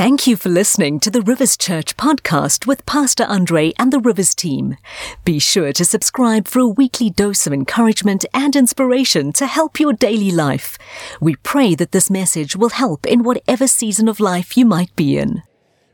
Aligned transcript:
Thank 0.00 0.26
you 0.26 0.34
for 0.34 0.48
listening 0.48 0.98
to 1.00 1.10
the 1.10 1.20
Rivers 1.20 1.58
Church 1.58 1.94
podcast 1.98 2.66
with 2.66 2.86
Pastor 2.86 3.24
Andre 3.24 3.74
and 3.78 3.92
the 3.92 4.00
Rivers 4.00 4.34
team. 4.34 4.78
Be 5.26 5.38
sure 5.38 5.74
to 5.74 5.84
subscribe 5.84 6.48
for 6.48 6.60
a 6.60 6.66
weekly 6.66 7.10
dose 7.10 7.46
of 7.46 7.52
encouragement 7.52 8.24
and 8.32 8.56
inspiration 8.56 9.30
to 9.34 9.46
help 9.46 9.78
your 9.78 9.92
daily 9.92 10.30
life. 10.30 10.78
We 11.20 11.36
pray 11.36 11.74
that 11.74 11.92
this 11.92 12.08
message 12.08 12.56
will 12.56 12.70
help 12.70 13.04
in 13.04 13.24
whatever 13.24 13.66
season 13.66 14.08
of 14.08 14.20
life 14.20 14.56
you 14.56 14.64
might 14.64 14.96
be 14.96 15.18
in. 15.18 15.42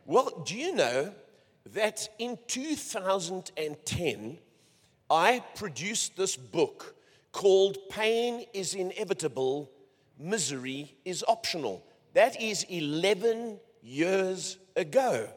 Well, 0.04 0.30
do 0.46 0.54
you 0.54 0.72
know 0.72 1.12
that 1.72 2.08
in 2.20 2.38
2010, 2.46 4.38
I 5.10 5.42
produced 5.56 6.16
this 6.16 6.36
book 6.36 6.94
called 7.32 7.76
Pain 7.90 8.46
is 8.54 8.72
Inevitable, 8.72 9.68
Misery 10.16 10.94
is 11.04 11.24
Optional. 11.26 11.84
That 12.14 12.40
is 12.40 12.64
11 12.68 13.58
years 13.86 14.58
ago. 14.74 15.28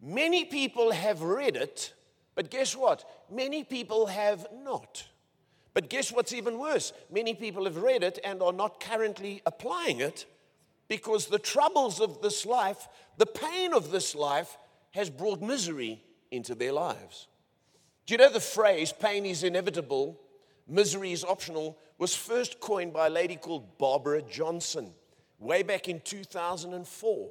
Many 0.00 0.44
people 0.44 0.92
have 0.92 1.22
read 1.22 1.56
it, 1.56 1.94
but 2.34 2.50
guess 2.50 2.76
what? 2.76 3.08
Many 3.30 3.64
people 3.64 4.06
have 4.06 4.46
not. 4.62 5.04
But 5.72 5.88
guess 5.88 6.12
what's 6.12 6.32
even 6.32 6.58
worse? 6.58 6.92
Many 7.10 7.34
people 7.34 7.64
have 7.64 7.78
read 7.78 8.02
it 8.02 8.18
and 8.22 8.42
are 8.42 8.52
not 8.52 8.80
currently 8.80 9.42
applying 9.46 10.00
it 10.00 10.26
because 10.88 11.26
the 11.26 11.38
troubles 11.38 12.00
of 12.00 12.20
this 12.20 12.44
life, 12.44 12.86
the 13.16 13.26
pain 13.26 13.72
of 13.72 13.90
this 13.90 14.14
life, 14.14 14.58
has 14.92 15.08
brought 15.10 15.40
misery 15.40 16.02
into 16.30 16.54
their 16.54 16.72
lives. 16.72 17.26
Do 18.06 18.14
you 18.14 18.18
know 18.18 18.30
the 18.30 18.40
phrase, 18.40 18.92
pain 18.92 19.24
is 19.24 19.42
inevitable, 19.42 20.20
misery 20.68 21.12
is 21.12 21.24
optional, 21.24 21.78
was 21.98 22.14
first 22.14 22.60
coined 22.60 22.92
by 22.92 23.06
a 23.06 23.10
lady 23.10 23.36
called 23.36 23.78
Barbara 23.78 24.20
Johnson 24.22 24.92
way 25.38 25.62
back 25.62 25.88
in 25.88 26.00
2004. 26.00 27.30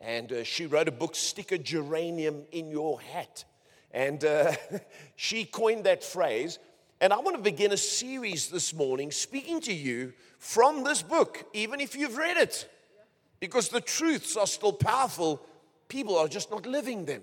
And 0.00 0.32
uh, 0.32 0.44
she 0.44 0.66
wrote 0.66 0.88
a 0.88 0.92
book, 0.92 1.16
Stick 1.16 1.52
a 1.52 1.58
Geranium 1.58 2.42
in 2.52 2.70
Your 2.70 3.00
Hat. 3.00 3.44
And 3.90 4.24
uh, 4.24 4.52
she 5.16 5.44
coined 5.44 5.84
that 5.84 6.04
phrase. 6.04 6.58
And 7.00 7.12
I 7.12 7.18
want 7.18 7.36
to 7.36 7.42
begin 7.42 7.72
a 7.72 7.76
series 7.76 8.48
this 8.48 8.74
morning 8.74 9.10
speaking 9.10 9.60
to 9.62 9.72
you 9.72 10.12
from 10.38 10.84
this 10.84 11.02
book, 11.02 11.44
even 11.52 11.80
if 11.80 11.96
you've 11.96 12.16
read 12.16 12.36
it. 12.36 12.68
Because 13.40 13.68
the 13.68 13.80
truths 13.80 14.36
are 14.36 14.46
still 14.46 14.72
powerful, 14.72 15.40
people 15.88 16.18
are 16.18 16.28
just 16.28 16.50
not 16.50 16.66
living 16.66 17.04
them. 17.04 17.22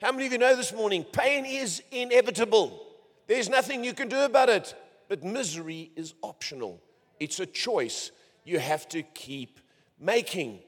How 0.00 0.12
many 0.12 0.26
of 0.26 0.32
you 0.32 0.38
know 0.38 0.56
this 0.56 0.72
morning? 0.72 1.04
Pain 1.04 1.44
is 1.44 1.82
inevitable. 1.90 2.86
There's 3.26 3.48
nothing 3.48 3.84
you 3.84 3.92
can 3.92 4.08
do 4.08 4.20
about 4.20 4.48
it. 4.48 4.74
But 5.08 5.24
misery 5.24 5.90
is 5.96 6.14
optional, 6.22 6.80
it's 7.18 7.40
a 7.40 7.46
choice 7.46 8.12
you 8.44 8.58
have 8.58 8.88
to 8.90 9.02
keep 9.02 9.58
making. 9.98 10.60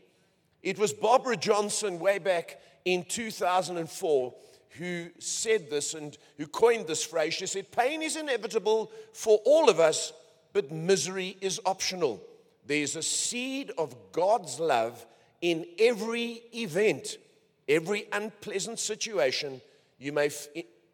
It 0.62 0.78
was 0.78 0.92
Barbara 0.92 1.36
Johnson 1.36 1.98
way 1.98 2.18
back 2.18 2.60
in 2.84 3.04
2004 3.04 4.34
who 4.78 5.10
said 5.18 5.68
this 5.68 5.94
and 5.94 6.16
who 6.38 6.46
coined 6.46 6.86
this 6.86 7.04
phrase. 7.04 7.34
She 7.34 7.46
said, 7.46 7.70
Pain 7.72 8.02
is 8.02 8.16
inevitable 8.16 8.90
for 9.12 9.38
all 9.44 9.68
of 9.68 9.80
us, 9.80 10.12
but 10.52 10.72
misery 10.72 11.36
is 11.40 11.60
optional. 11.66 12.22
There's 12.66 12.96
a 12.96 13.02
seed 13.02 13.72
of 13.76 13.94
God's 14.12 14.60
love 14.60 15.04
in 15.40 15.66
every 15.78 16.42
event, 16.54 17.18
every 17.68 18.06
unpleasant 18.12 18.78
situation. 18.78 19.60
You 19.98 20.12
may, 20.12 20.30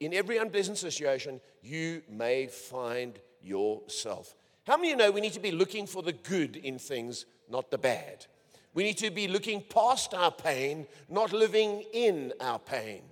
in 0.01 0.15
every 0.15 0.39
unpleasant 0.39 0.79
situation, 0.79 1.41
you 1.63 2.03
may 2.09 2.47
find 2.47 3.19
yourself. 3.43 4.35
How 4.67 4.77
many 4.77 4.93
of 4.93 4.99
you 4.99 5.05
know 5.05 5.11
we 5.13 5.21
need 5.21 5.35
to 5.35 5.41
be 5.41 5.53
looking 5.53 5.87
for 5.87 6.03
the 6.03 6.13
good 6.13 6.57
in 6.57 6.79
things, 6.79 7.27
not 7.49 7.71
the 7.71 7.79
bad? 7.79 8.27
We 8.75 8.85
need 8.85 8.99
to 8.99 9.11
be 9.11 9.29
looking 9.29 9.63
past 9.63 10.15
our 10.15 10.31
pain, 10.31 10.87
not 11.09 11.33
living 11.33 11.85
in 11.93 12.33
our 12.41 12.59
pain. 12.59 13.03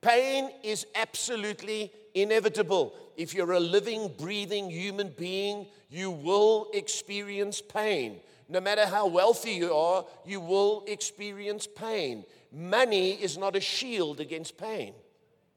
Pain 0.00 0.50
is 0.62 0.86
absolutely 0.94 1.90
inevitable. 2.14 2.94
If 3.16 3.34
you're 3.34 3.52
a 3.52 3.60
living, 3.60 4.12
breathing 4.18 4.70
human 4.70 5.08
being, 5.16 5.66
you 5.90 6.10
will 6.10 6.68
experience 6.74 7.60
pain. 7.60 8.20
No 8.48 8.60
matter 8.60 8.86
how 8.86 9.06
wealthy 9.06 9.52
you 9.52 9.74
are, 9.74 10.04
you 10.24 10.40
will 10.40 10.84
experience 10.86 11.66
pain. 11.66 12.24
Money 12.52 13.12
is 13.12 13.36
not 13.36 13.56
a 13.56 13.60
shield 13.60 14.20
against 14.20 14.56
pain, 14.56 14.94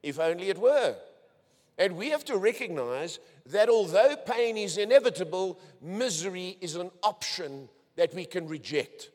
if 0.02 0.18
only 0.18 0.48
it 0.48 0.58
were. 0.58 0.96
And 1.78 1.96
we 1.96 2.10
have 2.10 2.24
to 2.26 2.36
recognize 2.36 3.20
that 3.46 3.68
although 3.68 4.16
pain 4.16 4.56
is 4.56 4.76
inevitable, 4.76 5.60
misery 5.80 6.58
is 6.60 6.76
an 6.76 6.90
option 7.02 7.68
that 7.96 8.12
we 8.14 8.24
can 8.24 8.48
reject. 8.48 9.10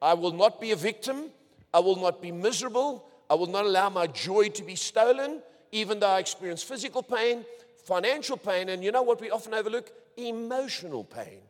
I 0.00 0.14
will 0.14 0.32
not 0.32 0.60
be 0.60 0.70
a 0.70 0.76
victim. 0.76 1.30
I 1.72 1.80
will 1.80 1.96
not 1.96 2.22
be 2.22 2.32
miserable. 2.32 3.08
I 3.30 3.34
will 3.34 3.46
not 3.46 3.64
allow 3.64 3.90
my 3.90 4.06
joy 4.06 4.48
to 4.50 4.62
be 4.62 4.74
stolen, 4.74 5.42
even 5.72 6.00
though 6.00 6.08
I 6.08 6.18
experience 6.18 6.62
physical 6.62 7.02
pain, 7.02 7.44
financial 7.84 8.36
pain, 8.36 8.70
and 8.70 8.82
you 8.82 8.90
know 8.90 9.02
what 9.02 9.20
we 9.20 9.30
often 9.30 9.54
overlook? 9.54 9.90
Emotional 10.16 11.04
pain. 11.04 11.40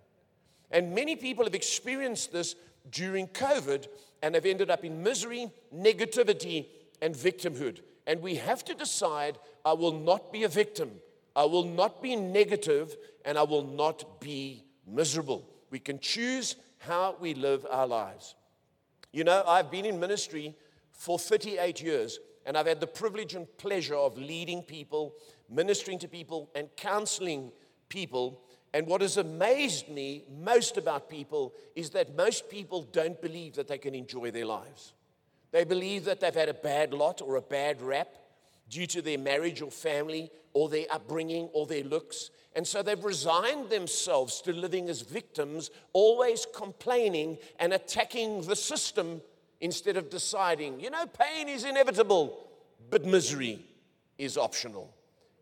And 0.70 0.94
many 0.94 1.16
people 1.16 1.44
have 1.44 1.54
experienced 1.54 2.32
this 2.32 2.56
during 2.90 3.28
COVID 3.28 3.86
and 4.22 4.34
have 4.34 4.44
ended 4.44 4.70
up 4.70 4.84
in 4.84 5.02
misery, 5.02 5.50
negativity, 5.74 6.66
and 7.00 7.14
victimhood. 7.14 7.80
And 8.06 8.20
we 8.20 8.36
have 8.36 8.64
to 8.64 8.74
decide 8.74 9.38
I 9.64 9.74
will 9.74 9.92
not 9.92 10.32
be 10.32 10.44
a 10.44 10.48
victim, 10.48 10.90
I 11.36 11.44
will 11.44 11.64
not 11.64 12.02
be 12.02 12.16
negative, 12.16 12.96
and 13.24 13.38
I 13.38 13.42
will 13.42 13.62
not 13.64 14.20
be 14.20 14.64
miserable. 14.86 15.48
We 15.70 15.78
can 15.78 16.00
choose 16.00 16.56
how 16.78 17.16
we 17.20 17.34
live 17.34 17.66
our 17.70 17.86
lives. 17.86 18.34
You 19.12 19.24
know, 19.24 19.42
I've 19.46 19.70
been 19.70 19.86
in 19.86 19.98
ministry 19.98 20.54
for 20.92 21.18
38 21.18 21.82
years, 21.82 22.18
and 22.44 22.56
I've 22.56 22.66
had 22.66 22.80
the 22.80 22.86
privilege 22.86 23.34
and 23.34 23.46
pleasure 23.56 23.94
of 23.94 24.18
leading 24.18 24.62
people, 24.62 25.14
ministering 25.48 25.98
to 26.00 26.08
people, 26.08 26.50
and 26.54 26.68
counseling 26.76 27.52
people. 27.88 28.42
And 28.74 28.86
what 28.86 29.00
has 29.00 29.16
amazed 29.16 29.88
me 29.88 30.24
most 30.30 30.76
about 30.76 31.08
people 31.08 31.54
is 31.74 31.90
that 31.90 32.16
most 32.16 32.50
people 32.50 32.82
don't 32.82 33.20
believe 33.20 33.54
that 33.54 33.68
they 33.68 33.78
can 33.78 33.94
enjoy 33.94 34.30
their 34.30 34.44
lives. 34.44 34.92
They 35.50 35.64
believe 35.64 36.04
that 36.04 36.20
they've 36.20 36.34
had 36.34 36.50
a 36.50 36.54
bad 36.54 36.92
lot 36.92 37.22
or 37.22 37.36
a 37.36 37.42
bad 37.42 37.80
rap 37.80 38.08
due 38.68 38.86
to 38.86 39.02
their 39.02 39.18
marriage 39.18 39.62
or 39.62 39.70
family 39.70 40.30
or 40.52 40.68
their 40.68 40.86
upbringing 40.90 41.48
or 41.52 41.66
their 41.66 41.84
looks. 41.84 42.30
And 42.54 42.66
so 42.66 42.82
they've 42.82 43.04
resigned 43.04 43.70
themselves 43.70 44.40
to 44.42 44.52
living 44.52 44.88
as 44.88 45.02
victims, 45.02 45.70
always 45.92 46.46
complaining 46.54 47.38
and 47.58 47.72
attacking 47.72 48.42
the 48.42 48.56
system 48.56 49.20
instead 49.60 49.96
of 49.96 50.10
deciding, 50.10 50.80
you 50.80 50.90
know, 50.90 51.06
pain 51.06 51.48
is 51.48 51.64
inevitable, 51.64 52.48
but 52.90 53.04
misery 53.04 53.64
is 54.16 54.36
optional. 54.36 54.94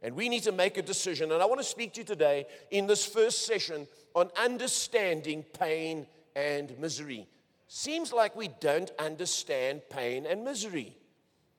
And 0.02 0.14
we 0.14 0.28
need 0.28 0.42
to 0.44 0.52
make 0.52 0.76
a 0.76 0.82
decision. 0.82 1.32
And 1.32 1.42
I 1.42 1.46
want 1.46 1.60
to 1.60 1.66
speak 1.66 1.94
to 1.94 2.00
you 2.00 2.04
today 2.04 2.46
in 2.70 2.86
this 2.86 3.04
first 3.04 3.46
session 3.46 3.86
on 4.14 4.30
understanding 4.38 5.44
pain 5.58 6.06
and 6.34 6.78
misery. 6.78 7.26
Seems 7.68 8.12
like 8.12 8.36
we 8.36 8.48
don't 8.60 8.90
understand 8.98 9.82
pain 9.90 10.26
and 10.26 10.44
misery. 10.44 10.96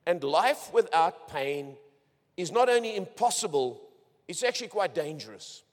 And 0.07 0.23
life 0.23 0.71
without 0.73 1.27
pain 1.27 1.75
is 2.37 2.49
not 2.49 2.69
only 2.69 2.95
impossible, 2.95 3.81
it's 4.25 4.41
actually 4.41 4.69
quite 4.69 4.95
dangerous. 4.95 5.63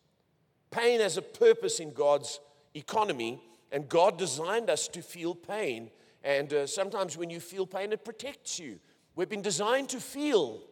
Pain 0.72 0.98
has 0.98 1.16
a 1.16 1.22
purpose 1.22 1.78
in 1.78 1.92
God's 1.92 2.40
economy, 2.74 3.40
and 3.70 3.88
God 3.88 4.18
designed 4.18 4.70
us 4.70 4.88
to 4.88 5.02
feel 5.02 5.36
pain. 5.36 5.88
And 6.24 6.52
uh, 6.52 6.66
sometimes 6.66 7.16
when 7.16 7.30
you 7.30 7.38
feel 7.38 7.64
pain, 7.64 7.92
it 7.92 8.04
protects 8.04 8.58
you. 8.58 8.80
We've 9.14 9.28
been 9.28 9.40
designed 9.40 9.90
to 9.90 10.00
feel, 10.00 10.62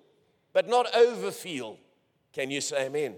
but 0.53 0.69
not 0.69 0.93
overfeel. 0.93 1.77
Can 2.33 2.51
you 2.51 2.61
say 2.61 2.87
amen? 2.87 3.15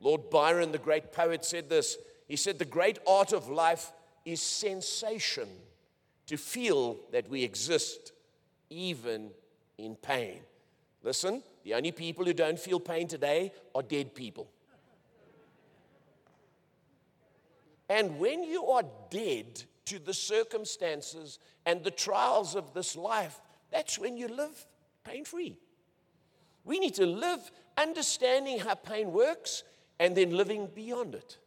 Lord 0.00 0.30
Byron, 0.30 0.72
the 0.72 0.78
great 0.78 1.12
poet, 1.12 1.44
said 1.44 1.68
this. 1.68 1.96
He 2.26 2.34
said, 2.34 2.58
The 2.58 2.64
great 2.64 2.98
art 3.06 3.32
of 3.32 3.48
life 3.48 3.92
is 4.24 4.42
sensation, 4.42 5.48
to 6.26 6.36
feel 6.36 6.96
that 7.12 7.30
we 7.30 7.44
exist 7.44 8.10
even 8.68 9.30
in 9.84 9.96
pain. 9.96 10.40
Listen, 11.02 11.42
the 11.64 11.74
only 11.74 11.92
people 11.92 12.24
who 12.24 12.32
don't 12.32 12.58
feel 12.58 12.80
pain 12.80 13.08
today 13.08 13.52
are 13.74 13.82
dead 13.82 14.14
people. 14.14 14.50
And 17.88 18.18
when 18.18 18.44
you 18.44 18.66
are 18.66 18.84
dead 19.10 19.64
to 19.86 19.98
the 19.98 20.14
circumstances 20.14 21.38
and 21.66 21.82
the 21.82 21.90
trials 21.90 22.54
of 22.54 22.72
this 22.72 22.94
life, 22.94 23.40
that's 23.70 23.98
when 23.98 24.16
you 24.16 24.28
live 24.28 24.66
pain 25.04 25.24
free. 25.24 25.58
We 26.64 26.78
need 26.78 26.94
to 26.94 27.06
live 27.06 27.50
understanding 27.76 28.60
how 28.60 28.74
pain 28.74 29.12
works 29.12 29.64
and 29.98 30.16
then 30.16 30.30
living 30.30 30.68
beyond 30.74 31.14
it. 31.14 31.38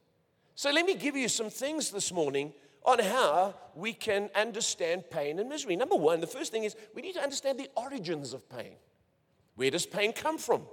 So, 0.56 0.70
let 0.72 0.86
me 0.86 0.96
give 0.96 1.16
you 1.16 1.30
some 1.30 1.50
things 1.50 1.90
this 1.90 2.12
morning 2.12 2.54
on 2.86 3.00
how 3.00 3.56
we 3.76 3.94
can 3.94 4.30
understand 4.36 5.06
pain 5.10 5.40
and 5.40 5.50
misery. 5.50 5.76
Number 5.76 5.96
one, 5.96 6.20
the 6.20 6.28
first 6.28 6.52
thing 6.52 6.64
is 6.64 6.76
we 6.94 7.02
need 7.02 7.14
to 7.14 7.22
understand 7.22 7.58
the 7.58 7.70
origins 7.76 8.34
of 8.34 8.48
pain. 8.50 8.76
Where 9.56 9.72
does 9.72 9.86
pain 9.86 10.14
come 10.14 10.38
from? 10.38 10.64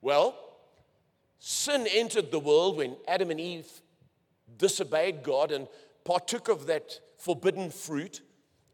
Well, 0.00 0.34
sin 1.38 1.86
entered 1.90 2.30
the 2.30 2.40
world 2.40 2.76
when 2.78 2.96
Adam 3.06 3.30
and 3.30 3.40
Eve 3.40 3.68
disobeyed 4.58 5.22
God 5.22 5.52
and 5.52 5.68
partook 6.04 6.48
of 6.48 6.66
that 6.66 7.00
forbidden 7.18 7.70
fruit. 7.70 8.22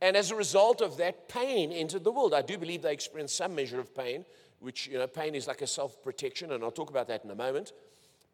And 0.00 0.16
as 0.16 0.30
a 0.30 0.36
result 0.36 0.80
of 0.80 0.96
that, 0.98 1.28
pain 1.28 1.72
entered 1.72 2.04
the 2.04 2.12
world. 2.12 2.34
I 2.34 2.42
do 2.42 2.56
believe 2.58 2.82
they 2.82 2.92
experienced 2.92 3.36
some 3.36 3.54
measure 3.54 3.80
of 3.80 3.94
pain, 3.94 4.24
which, 4.60 4.86
you 4.86 4.98
know, 4.98 5.06
pain 5.06 5.34
is 5.34 5.46
like 5.46 5.62
a 5.62 5.66
self 5.66 6.02
protection, 6.02 6.52
and 6.52 6.62
I'll 6.62 6.70
talk 6.70 6.90
about 6.90 7.08
that 7.08 7.24
in 7.24 7.30
a 7.30 7.34
moment. 7.34 7.72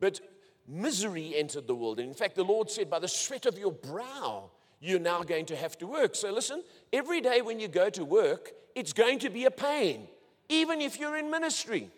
But 0.00 0.20
misery 0.66 1.34
entered 1.36 1.66
the 1.66 1.74
world. 1.74 1.98
And 1.98 2.08
in 2.08 2.14
fact, 2.14 2.36
the 2.36 2.44
Lord 2.44 2.70
said, 2.70 2.88
By 2.90 2.98
the 2.98 3.08
sweat 3.08 3.46
of 3.46 3.58
your 3.58 3.72
brow, 3.72 4.50
you're 4.80 5.00
now 5.00 5.22
going 5.22 5.46
to 5.46 5.56
have 5.56 5.78
to 5.78 5.86
work. 5.86 6.14
So 6.14 6.32
listen, 6.32 6.62
every 6.92 7.20
day 7.20 7.40
when 7.40 7.60
you 7.60 7.68
go 7.68 7.88
to 7.90 8.04
work, 8.04 8.52
it's 8.74 8.92
going 8.92 9.18
to 9.20 9.30
be 9.30 9.44
a 9.44 9.50
pain, 9.50 10.08
even 10.48 10.80
if 10.80 10.98
you're 10.98 11.16
in 11.16 11.30
ministry. 11.30 11.90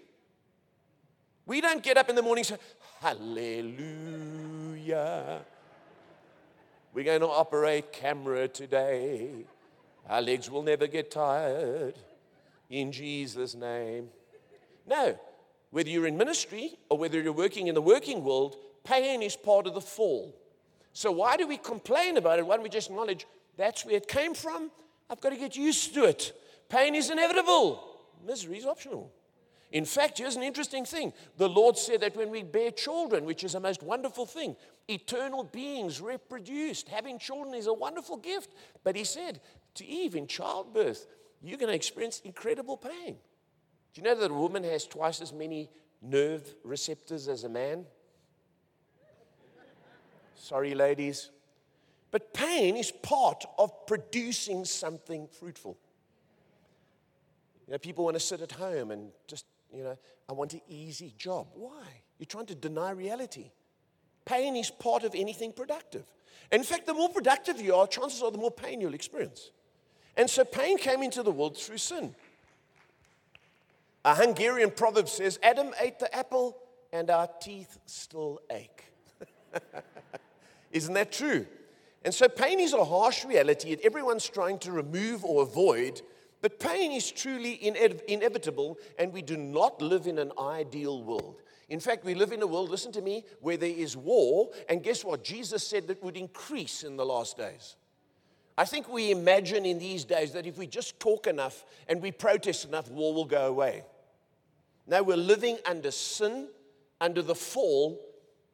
We 1.46 1.60
don't 1.60 1.82
get 1.82 1.96
up 1.96 2.08
in 2.08 2.16
the 2.16 2.22
morning 2.22 2.44
and 2.48 2.58
say, 2.58 2.58
Hallelujah. 3.00 4.24
We're 6.92 7.04
going 7.04 7.20
to 7.20 7.28
operate 7.28 7.92
camera 7.92 8.46
today. 8.48 9.46
Our 10.08 10.22
legs 10.22 10.48
will 10.50 10.62
never 10.62 10.86
get 10.86 11.10
tired. 11.10 11.94
In 12.70 12.92
Jesus' 12.92 13.54
name. 13.54 14.10
No, 14.86 15.18
whether 15.74 15.90
you're 15.90 16.06
in 16.06 16.16
ministry 16.16 16.78
or 16.88 16.96
whether 16.96 17.20
you're 17.20 17.32
working 17.32 17.66
in 17.66 17.74
the 17.74 17.82
working 17.82 18.22
world, 18.22 18.54
pain 18.84 19.22
is 19.22 19.34
part 19.34 19.66
of 19.66 19.74
the 19.74 19.80
fall. 19.80 20.32
So 20.92 21.10
why 21.10 21.36
do 21.36 21.48
we 21.48 21.56
complain 21.56 22.16
about 22.16 22.38
it? 22.38 22.46
Why 22.46 22.54
don't 22.54 22.62
we 22.62 22.68
just 22.68 22.90
acknowledge 22.90 23.26
that's 23.56 23.84
where 23.84 23.96
it 23.96 24.06
came 24.06 24.34
from? 24.34 24.70
I've 25.10 25.20
got 25.20 25.30
to 25.30 25.36
get 25.36 25.56
used 25.56 25.92
to 25.94 26.04
it. 26.04 26.32
Pain 26.68 26.94
is 26.94 27.10
inevitable, 27.10 27.82
misery 28.24 28.58
is 28.58 28.64
optional. 28.64 29.10
In 29.72 29.84
fact, 29.84 30.18
here's 30.18 30.36
an 30.36 30.44
interesting 30.44 30.84
thing. 30.84 31.12
The 31.38 31.48
Lord 31.48 31.76
said 31.76 32.02
that 32.02 32.14
when 32.14 32.30
we 32.30 32.44
bear 32.44 32.70
children, 32.70 33.24
which 33.24 33.42
is 33.42 33.56
a 33.56 33.60
most 33.60 33.82
wonderful 33.82 34.26
thing, 34.26 34.54
eternal 34.86 35.42
beings 35.42 36.00
reproduced, 36.00 36.88
having 36.88 37.18
children 37.18 37.52
is 37.52 37.66
a 37.66 37.74
wonderful 37.74 38.18
gift. 38.18 38.50
But 38.84 38.94
He 38.94 39.02
said 39.02 39.40
to 39.74 39.84
Eve 39.84 40.14
in 40.14 40.28
childbirth, 40.28 41.08
you're 41.42 41.58
going 41.58 41.70
to 41.70 41.74
experience 41.74 42.22
incredible 42.24 42.76
pain. 42.76 43.16
Do 43.94 44.00
you 44.00 44.04
know 44.08 44.16
that 44.16 44.30
a 44.30 44.34
woman 44.34 44.64
has 44.64 44.86
twice 44.86 45.20
as 45.20 45.32
many 45.32 45.70
nerve 46.02 46.52
receptors 46.64 47.28
as 47.28 47.44
a 47.44 47.48
man? 47.48 47.86
Sorry, 50.34 50.74
ladies. 50.74 51.30
But 52.10 52.34
pain 52.34 52.76
is 52.76 52.90
part 52.90 53.44
of 53.56 53.86
producing 53.86 54.64
something 54.64 55.28
fruitful. 55.28 55.78
You 57.66 57.72
know, 57.72 57.78
people 57.78 58.04
want 58.04 58.16
to 58.16 58.20
sit 58.20 58.40
at 58.40 58.52
home 58.52 58.90
and 58.90 59.10
just 59.26 59.46
you 59.72 59.84
know, 59.84 59.96
I 60.28 60.32
want 60.32 60.54
an 60.54 60.60
easy 60.68 61.14
job. 61.16 61.48
Why? 61.54 61.84
You're 62.18 62.26
trying 62.26 62.46
to 62.46 62.54
deny 62.54 62.90
reality. 62.90 63.50
Pain 64.24 64.56
is 64.56 64.70
part 64.70 65.04
of 65.04 65.14
anything 65.14 65.52
productive. 65.52 66.04
In 66.52 66.62
fact, 66.62 66.86
the 66.86 66.94
more 66.94 67.08
productive 67.08 67.60
you 67.60 67.74
are, 67.74 67.86
chances 67.86 68.22
are 68.22 68.30
the 68.30 68.38
more 68.38 68.50
pain 68.50 68.80
you'll 68.80 68.94
experience. 68.94 69.50
And 70.16 70.28
so 70.30 70.44
pain 70.44 70.78
came 70.78 71.02
into 71.02 71.22
the 71.22 71.32
world 71.32 71.56
through 71.56 71.78
sin. 71.78 72.14
A 74.04 74.14
Hungarian 74.14 74.70
proverb 74.70 75.08
says 75.08 75.38
Adam 75.42 75.72
ate 75.80 75.98
the 75.98 76.14
apple 76.14 76.56
and 76.92 77.10
our 77.10 77.28
teeth 77.40 77.78
still 77.86 78.40
ache. 78.50 78.84
Isn't 80.72 80.94
that 80.94 81.12
true? 81.12 81.46
And 82.04 82.12
so 82.12 82.28
pain 82.28 82.60
is 82.60 82.74
a 82.74 82.84
harsh 82.84 83.24
reality 83.24 83.74
that 83.74 83.84
everyone's 83.84 84.28
trying 84.28 84.58
to 84.60 84.72
remove 84.72 85.24
or 85.24 85.42
avoid 85.42 86.02
but 86.44 86.60
pain 86.60 86.92
is 86.92 87.10
truly 87.10 87.58
inevitable, 88.06 88.76
and 88.98 89.14
we 89.14 89.22
do 89.22 89.34
not 89.38 89.80
live 89.80 90.06
in 90.06 90.18
an 90.18 90.30
ideal 90.38 91.02
world. 91.02 91.40
In 91.70 91.80
fact, 91.80 92.04
we 92.04 92.14
live 92.14 92.32
in 92.32 92.42
a 92.42 92.46
world, 92.46 92.68
listen 92.68 92.92
to 92.92 93.00
me, 93.00 93.24
where 93.40 93.56
there 93.56 93.70
is 93.70 93.96
war, 93.96 94.50
and 94.68 94.82
guess 94.82 95.06
what? 95.06 95.24
Jesus 95.24 95.66
said 95.66 95.86
that 95.86 96.02
would 96.02 96.18
increase 96.18 96.82
in 96.82 96.98
the 96.98 97.06
last 97.06 97.38
days. 97.38 97.76
I 98.58 98.66
think 98.66 98.90
we 98.90 99.10
imagine 99.10 99.64
in 99.64 99.78
these 99.78 100.04
days 100.04 100.32
that 100.32 100.46
if 100.46 100.58
we 100.58 100.66
just 100.66 101.00
talk 101.00 101.26
enough 101.26 101.64
and 101.88 102.02
we 102.02 102.12
protest 102.12 102.66
enough, 102.66 102.90
war 102.90 103.14
will 103.14 103.24
go 103.24 103.46
away. 103.46 103.82
Now 104.86 105.02
we're 105.02 105.16
living 105.16 105.58
under 105.66 105.90
sin, 105.90 106.48
under 107.00 107.22
the 107.22 107.34
fall, 107.34 108.00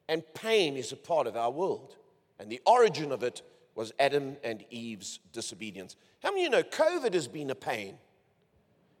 and 0.07 0.23
pain 0.33 0.77
is 0.77 0.91
a 0.91 0.97
part 0.97 1.27
of 1.27 1.35
our 1.35 1.51
world. 1.51 1.95
And 2.39 2.51
the 2.51 2.61
origin 2.65 3.11
of 3.11 3.23
it 3.23 3.41
was 3.75 3.93
Adam 3.99 4.37
and 4.43 4.65
Eve's 4.69 5.19
disobedience. 5.31 5.95
How 6.21 6.31
many 6.31 6.45
of 6.45 6.51
you 6.51 6.57
know 6.57 6.63
COVID 6.63 7.13
has 7.13 7.27
been 7.27 7.49
a 7.49 7.55
pain? 7.55 7.95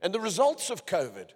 And 0.01 0.13
the 0.13 0.19
results 0.19 0.69
of 0.69 0.85
COVID, 0.85 1.29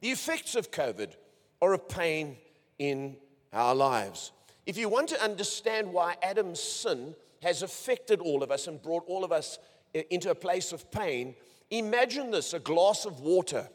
the 0.00 0.10
effects 0.10 0.54
of 0.54 0.70
COVID, 0.70 1.12
are 1.60 1.74
a 1.74 1.78
pain 1.78 2.36
in 2.78 3.16
our 3.52 3.74
lives. 3.74 4.32
If 4.66 4.76
you 4.76 4.88
want 4.88 5.08
to 5.10 5.22
understand 5.22 5.92
why 5.92 6.16
Adam's 6.22 6.60
sin 6.60 7.14
has 7.42 7.62
affected 7.62 8.20
all 8.20 8.42
of 8.42 8.50
us 8.50 8.66
and 8.66 8.82
brought 8.82 9.04
all 9.06 9.24
of 9.24 9.32
us 9.32 9.58
into 9.94 10.30
a 10.30 10.34
place 10.34 10.72
of 10.72 10.90
pain, 10.90 11.34
imagine 11.70 12.30
this 12.30 12.52
a 12.54 12.58
glass 12.58 13.04
of 13.04 13.20
water, 13.20 13.68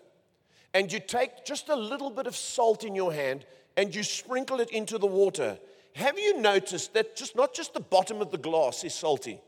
and 0.74 0.92
you 0.92 1.00
take 1.00 1.46
just 1.46 1.70
a 1.70 1.75
little 1.75 2.10
bit 2.10 2.28
of 2.28 2.36
salt 2.36 2.84
in 2.84 2.96
your 2.96 3.14
hand 3.14 3.46
and 3.78 3.94
you 3.94 4.04
sprinkle 4.04 4.60
it 4.60 4.70
into 4.72 4.98
the 4.98 5.08
water. 5.08 5.58
Have 5.96 6.18
you 6.18 6.40
noticed 6.40 6.94
that 6.94 7.16
just 7.16 7.36
not 7.36 7.54
just 7.54 7.74
the 7.74 7.80
bottom 7.80 8.22
of 8.22 8.31
the 8.31 8.38
glass 8.38 8.84
is 8.84 8.94
salty? 8.94 9.40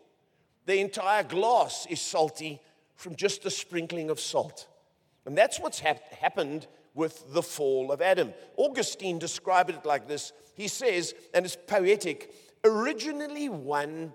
The 0.65 0.79
entire 0.79 1.23
glass 1.23 1.87
is 1.89 2.01
salty 2.01 2.61
from 2.95 3.15
just 3.15 3.45
a 3.45 3.49
sprinkling 3.49 4.09
of 4.09 4.19
salt. 4.19 4.67
And 5.25 5.37
that's 5.37 5.59
what's 5.59 5.79
hap- 5.79 6.13
happened 6.13 6.67
with 6.93 7.33
the 7.33 7.41
fall 7.43 7.91
of 7.91 8.01
Adam. 8.01 8.33
Augustine 8.57 9.19
described 9.19 9.69
it 9.69 9.85
like 9.85 10.07
this. 10.07 10.31
He 10.55 10.67
says, 10.67 11.13
and 11.33 11.45
it's 11.45 11.57
poetic 11.67 12.33
originally 12.65 13.47
one, 13.47 14.11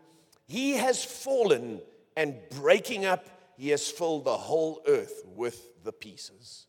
he 0.47 0.73
has 0.73 1.05
fallen, 1.05 1.81
and 2.17 2.37
breaking 2.51 3.05
up, 3.05 3.27
he 3.57 3.69
has 3.71 3.89
filled 3.89 4.25
the 4.25 4.37
whole 4.37 4.83
earth 4.87 5.23
with 5.25 5.85
the 5.85 5.93
pieces. 5.93 6.67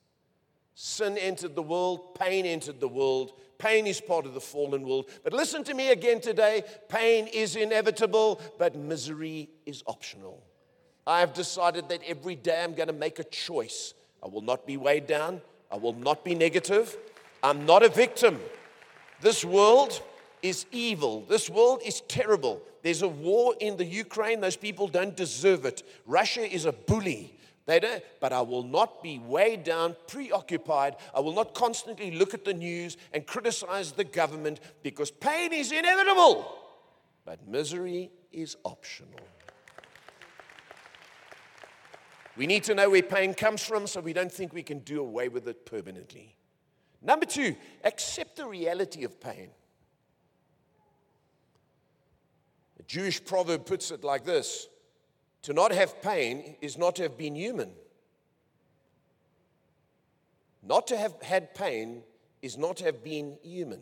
Sin 0.74 1.18
entered 1.18 1.56
the 1.56 1.62
world, 1.62 2.16
pain 2.16 2.46
entered 2.46 2.80
the 2.80 2.88
world, 2.88 3.34
Pain 3.62 3.86
is 3.86 4.02
part 4.02 4.26
of 4.26 4.34
the 4.34 4.42
fallen 4.42 4.82
world. 4.82 5.08
But 5.24 5.34
listen 5.34 5.64
to 5.66 5.76
me 5.76 5.92
again 5.92 6.20
today 6.20 6.64
pain 6.90 7.28
is 7.28 7.56
inevitable, 7.56 8.42
but 8.58 8.76
misery 8.76 9.50
is 9.68 9.84
optional. 9.86 10.42
I 11.06 11.20
have 11.20 11.36
decided 11.36 11.88
that 11.90 12.02
every 12.08 12.36
day 12.36 12.64
I'm 12.64 12.74
going 12.74 12.88
to 12.88 12.94
make 12.94 13.20
a 13.20 13.24
choice. 13.24 13.94
I 14.24 14.28
will 14.30 14.42
not 14.42 14.66
be 14.66 14.78
weighed 14.78 15.06
down, 15.06 15.42
I 15.72 15.76
will 15.76 15.94
not 15.94 16.26
be 16.26 16.34
negative. 16.34 16.98
I'm 17.44 17.68
not 17.68 17.84
a 17.84 17.90
victim. 17.90 18.40
This 19.20 19.46
world 19.46 20.02
is 20.42 20.66
evil, 20.72 21.24
this 21.30 21.48
world 21.48 21.82
is 21.86 22.02
terrible. 22.08 22.64
There's 22.82 23.04
a 23.04 23.08
war 23.08 23.54
in 23.60 23.78
the 23.78 23.86
Ukraine, 23.86 24.42
those 24.42 24.58
people 24.58 24.88
don't 24.88 25.16
deserve 25.16 25.66
it. 25.66 25.84
Russia 26.08 26.42
is 26.42 26.66
a 26.66 26.72
bully. 26.72 27.36
They 27.66 27.80
don't, 27.80 28.04
but 28.20 28.34
I 28.34 28.42
will 28.42 28.64
not 28.64 29.04
be 29.04 29.20
weighed 29.20 29.64
down, 29.64 29.96
preoccupied. 30.08 30.96
I 31.16 31.20
will 31.20 31.34
not 31.34 31.54
constantly 31.54 32.12
look 32.12 32.34
at 32.34 32.44
the 32.44 32.54
news 32.54 32.98
and 33.14 33.26
criticize 33.26 33.92
the 33.92 34.04
government 34.04 34.60
because 34.82 35.12
pain 35.12 35.54
is 35.54 35.72
inevitable, 35.72 36.58
but 37.24 37.48
misery 37.48 38.12
is 38.32 38.58
optional. 38.66 39.20
We 42.36 42.48
need 42.48 42.64
to 42.64 42.76
know 42.76 42.90
where 42.90 43.04
pain 43.04 43.34
comes 43.34 43.64
from 43.64 43.86
so 43.86 44.00
we 44.02 44.14
don't 44.14 44.32
think 44.32 44.54
we 44.54 44.64
can 44.64 44.80
do 44.80 45.02
away 45.02 45.30
with 45.30 45.48
it 45.48 45.66
permanently. 45.66 46.36
Number 47.02 47.26
two, 47.26 47.56
accept 47.84 48.38
the 48.38 48.46
reality 48.46 49.04
of 49.04 49.20
pain. 49.20 49.50
A 52.80 52.84
Jewish 52.84 53.24
proverb 53.24 53.66
puts 53.66 53.92
it 53.92 54.04
like 54.04 54.24
this 54.24 54.68
to 55.44 55.54
not 55.54 55.72
have 55.72 56.02
pain 56.02 56.56
is 56.62 56.78
not 56.78 56.96
to 56.98 57.04
have 57.04 57.18
been 57.18 57.36
human. 57.36 57.72
Not 60.64 60.88
to 60.88 60.98
have 60.98 61.20
had 61.22 61.56
pain 61.56 62.04
is 62.42 62.58
not 62.58 62.78
to 62.78 62.86
have 62.86 63.04
been 63.04 63.38
human. 63.42 63.82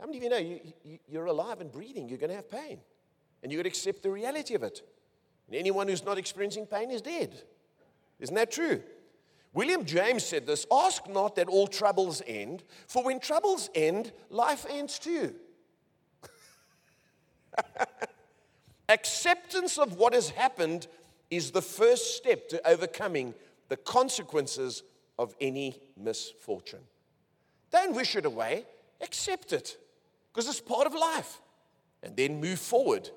How 0.00 0.06
many 0.06 0.18
of 0.18 0.24
you 0.24 0.30
know 0.30 0.38
you, 0.38 0.60
you, 0.82 0.98
you're 1.08 1.26
alive 1.26 1.60
and 1.60 1.70
breathing? 1.70 2.08
You're 2.08 2.18
going 2.18 2.30
to 2.30 2.36
have 2.36 2.50
pain. 2.50 2.80
And 3.42 3.52
you've 3.52 3.58
got 3.58 3.64
to 3.64 3.68
accept 3.68 4.02
the 4.02 4.10
reality 4.10 4.54
of 4.54 4.62
it. 4.62 4.82
And 5.46 5.56
anyone 5.56 5.88
who's 5.88 6.04
not 6.04 6.18
experiencing 6.18 6.66
pain 6.66 6.90
is 6.90 7.02
dead. 7.02 7.42
Isn't 8.18 8.34
that 8.34 8.50
true? 8.50 8.82
William 9.52 9.84
James 9.84 10.24
said 10.24 10.46
this 10.46 10.66
Ask 10.72 11.08
not 11.08 11.36
that 11.36 11.48
all 11.48 11.66
troubles 11.66 12.22
end, 12.26 12.64
for 12.88 13.04
when 13.04 13.20
troubles 13.20 13.70
end, 13.74 14.12
life 14.30 14.66
ends 14.68 14.98
too. 14.98 15.34
Acceptance 18.88 19.78
of 19.78 19.96
what 19.96 20.12
has 20.12 20.30
happened 20.30 20.86
is 21.30 21.50
the 21.50 21.62
first 21.62 22.16
step 22.16 22.48
to 22.50 22.68
overcoming 22.68 23.34
the 23.68 23.76
consequences 23.76 24.82
of 25.18 25.34
any 25.40 25.80
misfortune. 25.96 26.80
Don't 27.70 27.94
wish 27.94 28.14
it 28.14 28.26
away, 28.26 28.66
accept 29.00 29.52
it 29.52 29.78
because 30.32 30.48
it's 30.48 30.60
part 30.60 30.86
of 30.86 30.94
life. 30.94 31.40
And 32.02 32.16
then 32.16 32.40
move 32.40 32.58
forward. 32.58 33.08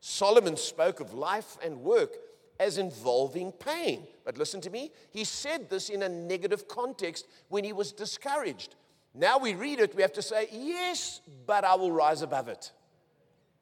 Solomon 0.00 0.56
spoke 0.56 1.00
of 1.00 1.14
life 1.14 1.56
and 1.64 1.80
work 1.80 2.10
as 2.60 2.76
involving 2.76 3.52
pain. 3.52 4.06
But 4.24 4.36
listen 4.36 4.60
to 4.62 4.70
me, 4.70 4.90
he 5.10 5.24
said 5.24 5.70
this 5.70 5.88
in 5.88 6.02
a 6.02 6.08
negative 6.08 6.68
context 6.68 7.26
when 7.48 7.64
he 7.64 7.72
was 7.72 7.92
discouraged. 7.92 8.74
Now 9.14 9.38
we 9.38 9.54
read 9.54 9.80
it, 9.80 9.94
we 9.94 10.02
have 10.02 10.12
to 10.14 10.22
say, 10.22 10.48
Yes, 10.52 11.20
but 11.46 11.64
I 11.64 11.74
will 11.76 11.92
rise 11.92 12.20
above 12.20 12.48
it. 12.48 12.72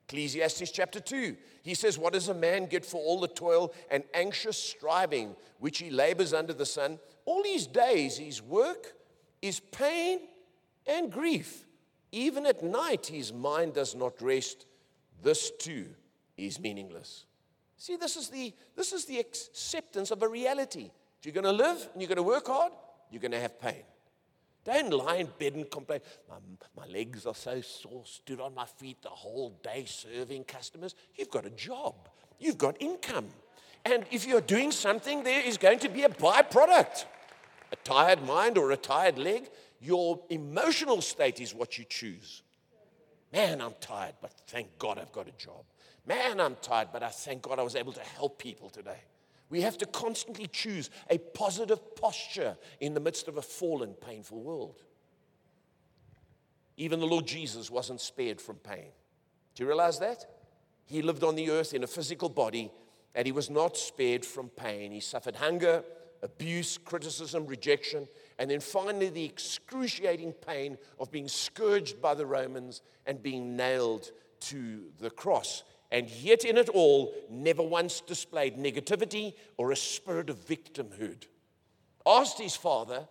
Ecclesiastes 0.09 0.71
chapter 0.71 1.01
2. 1.01 1.37
He 1.63 1.75
says, 1.75 1.99
What 1.99 2.13
does 2.13 2.29
a 2.29 2.35
man 2.35 2.67
get 2.67 2.85
for 2.85 3.01
all 3.01 3.21
the 3.21 3.29
toil 3.29 3.73
and 3.91 4.05
anxious 4.15 4.59
striving 4.59 5.35
which 5.59 5.79
he 5.79 5.91
labors 5.91 6.33
under 6.33 6.53
the 6.53 6.67
sun? 6.67 6.99
All 7.25 7.43
his 7.45 7.67
days, 7.67 8.19
his 8.19 8.43
work 8.43 8.95
is 9.41 9.61
pain 9.61 10.21
and 10.87 11.11
grief. 11.11 11.65
Even 12.11 12.47
at 12.47 12.63
night, 12.63 13.07
his 13.07 13.33
mind 13.33 13.75
does 13.75 13.95
not 13.95 14.21
rest. 14.21 14.67
This 15.23 15.51
too 15.59 15.87
is 16.37 16.61
meaningless. 16.61 17.27
See, 17.77 17.97
this 17.97 18.17
is 18.17 18.29
the, 18.29 18.53
this 18.77 18.93
is 18.93 19.07
the 19.07 19.19
acceptance 19.19 20.11
of 20.11 20.23
a 20.23 20.29
reality. 20.29 20.91
You're 21.23 21.33
going 21.33 21.45
to 21.45 21.53
live 21.53 21.89
and 21.93 22.03
you're 22.03 22.09
going 22.09 22.17
to 22.17 22.23
work 22.23 22.47
hard, 22.49 22.73
you're 23.11 23.21
going 23.21 23.33
to 23.33 23.41
have 23.41 23.61
pain. 23.61 23.83
Don't 24.65 24.93
lie 24.93 25.17
in 25.17 25.29
bed 25.39 25.55
and 25.55 25.71
complain. 25.71 26.01
My, 26.29 26.37
my 26.77 26.87
legs 26.87 27.27
are 27.27 27.35
so 27.35 27.61
sore, 27.61 28.03
stood 28.05 28.41
on 28.41 28.55
my 28.55 28.67
feet 28.67 29.03
the 29.03 29.09
whole 29.09 29.59
day 29.63 29.85
serving 29.87 30.45
customers. 30.45 30.95
You've 31.17 31.31
got 31.31 31.47
a 31.47 31.51
job, 31.51 31.95
you've 32.39 32.59
got 32.59 32.81
income. 32.81 33.29
And 33.85 34.05
if 34.13 34.27
you're 34.27 34.41
doing 34.41 34.71
something, 34.71 35.25
there 35.25 35.45
is 35.45 35.59
going 35.59 35.81
to 35.81 35.89
be 35.89 36.05
a 36.05 36.09
byproduct. 36.09 37.07
A 37.73 37.77
tired 37.83 38.25
mind 38.25 38.59
or 38.59 38.71
a 38.71 38.77
tired 38.77 39.19
leg, 39.19 39.51
your 39.81 40.21
emotional 40.31 41.01
state 41.01 41.41
is 41.41 41.55
what 41.55 41.79
you 41.79 41.85
choose. 41.89 42.43
Man, 43.33 43.61
I'm 43.61 43.75
tired, 43.81 44.15
but 44.21 44.33
thank 44.47 44.79
God 44.79 44.99
I've 44.99 45.11
got 45.11 45.27
a 45.27 45.33
job. 45.33 45.65
Man, 46.07 46.41
I'm 46.41 46.57
tired, 46.61 46.89
but 46.93 47.03
I 47.03 47.09
thank 47.09 47.43
God 47.43 47.59
I 47.59 47.63
was 47.63 47.75
able 47.75 47.93
to 47.95 48.01
help 48.01 48.39
people 48.39 48.69
today. 48.69 48.99
We 49.53 49.61
have 49.61 49.77
to 49.79 49.87
constantly 49.87 50.47
choose 50.47 50.89
a 51.11 51.19
positive 51.19 51.95
posture 51.95 52.57
in 52.81 52.95
the 52.95 53.01
midst 53.01 53.29
of 53.29 53.37
a 53.37 53.43
fallen, 53.43 53.93
painful 53.93 54.41
world. 54.41 54.83
Even 56.79 57.01
the 57.01 57.07
Lord 57.07 57.27
Jesus 57.27 57.71
wasn't 57.71 58.01
spared 58.01 58.41
from 58.41 58.57
pain. 58.57 58.89
Do 59.55 59.63
you 59.63 59.67
realize 59.67 59.99
that? 59.99 60.25
He 60.87 61.03
lived 61.03 61.23
on 61.23 61.35
the 61.35 61.51
earth 61.51 61.75
in 61.75 61.85
a 61.85 61.87
physical 61.87 62.31
body 62.31 62.73
and 63.15 63.27
he 63.27 63.33
was 63.33 63.51
not 63.51 63.77
spared 63.77 64.25
from 64.25 64.49
pain. 64.49 64.91
He 64.91 65.01
suffered 65.01 65.37
hunger, 65.37 65.85
abuse, 66.23 66.79
criticism, 66.79 67.47
rejection, 67.47 68.09
and 68.39 68.51
then 68.51 68.61
finally 68.61 69.11
the 69.11 69.27
excruciating 69.27 70.33
pain 70.33 70.79
of 70.99 71.13
being 71.13 71.29
scourged 71.29 72.01
by 72.01 72.15
the 72.15 72.25
Romans 72.25 72.81
and 73.05 73.23
being 73.23 73.55
nailed 73.55 74.13
to 74.41 74.85
the 74.99 75.11
cross 75.11 75.63
and 75.93 76.09
yet 76.09 76.47
in 76.47 76.57
it 76.57 76.71
all, 76.71 77.15
never 77.29 77.63
once 77.63 78.01
displayed 78.01 78.57
negativity 78.57 79.35
or 79.59 79.71
a 79.71 79.77
spirit 79.77 80.31
of 80.31 80.39
victimhood. 80.39 81.27
Asked 82.07 82.41
his 82.41 82.57
father, 82.57 83.07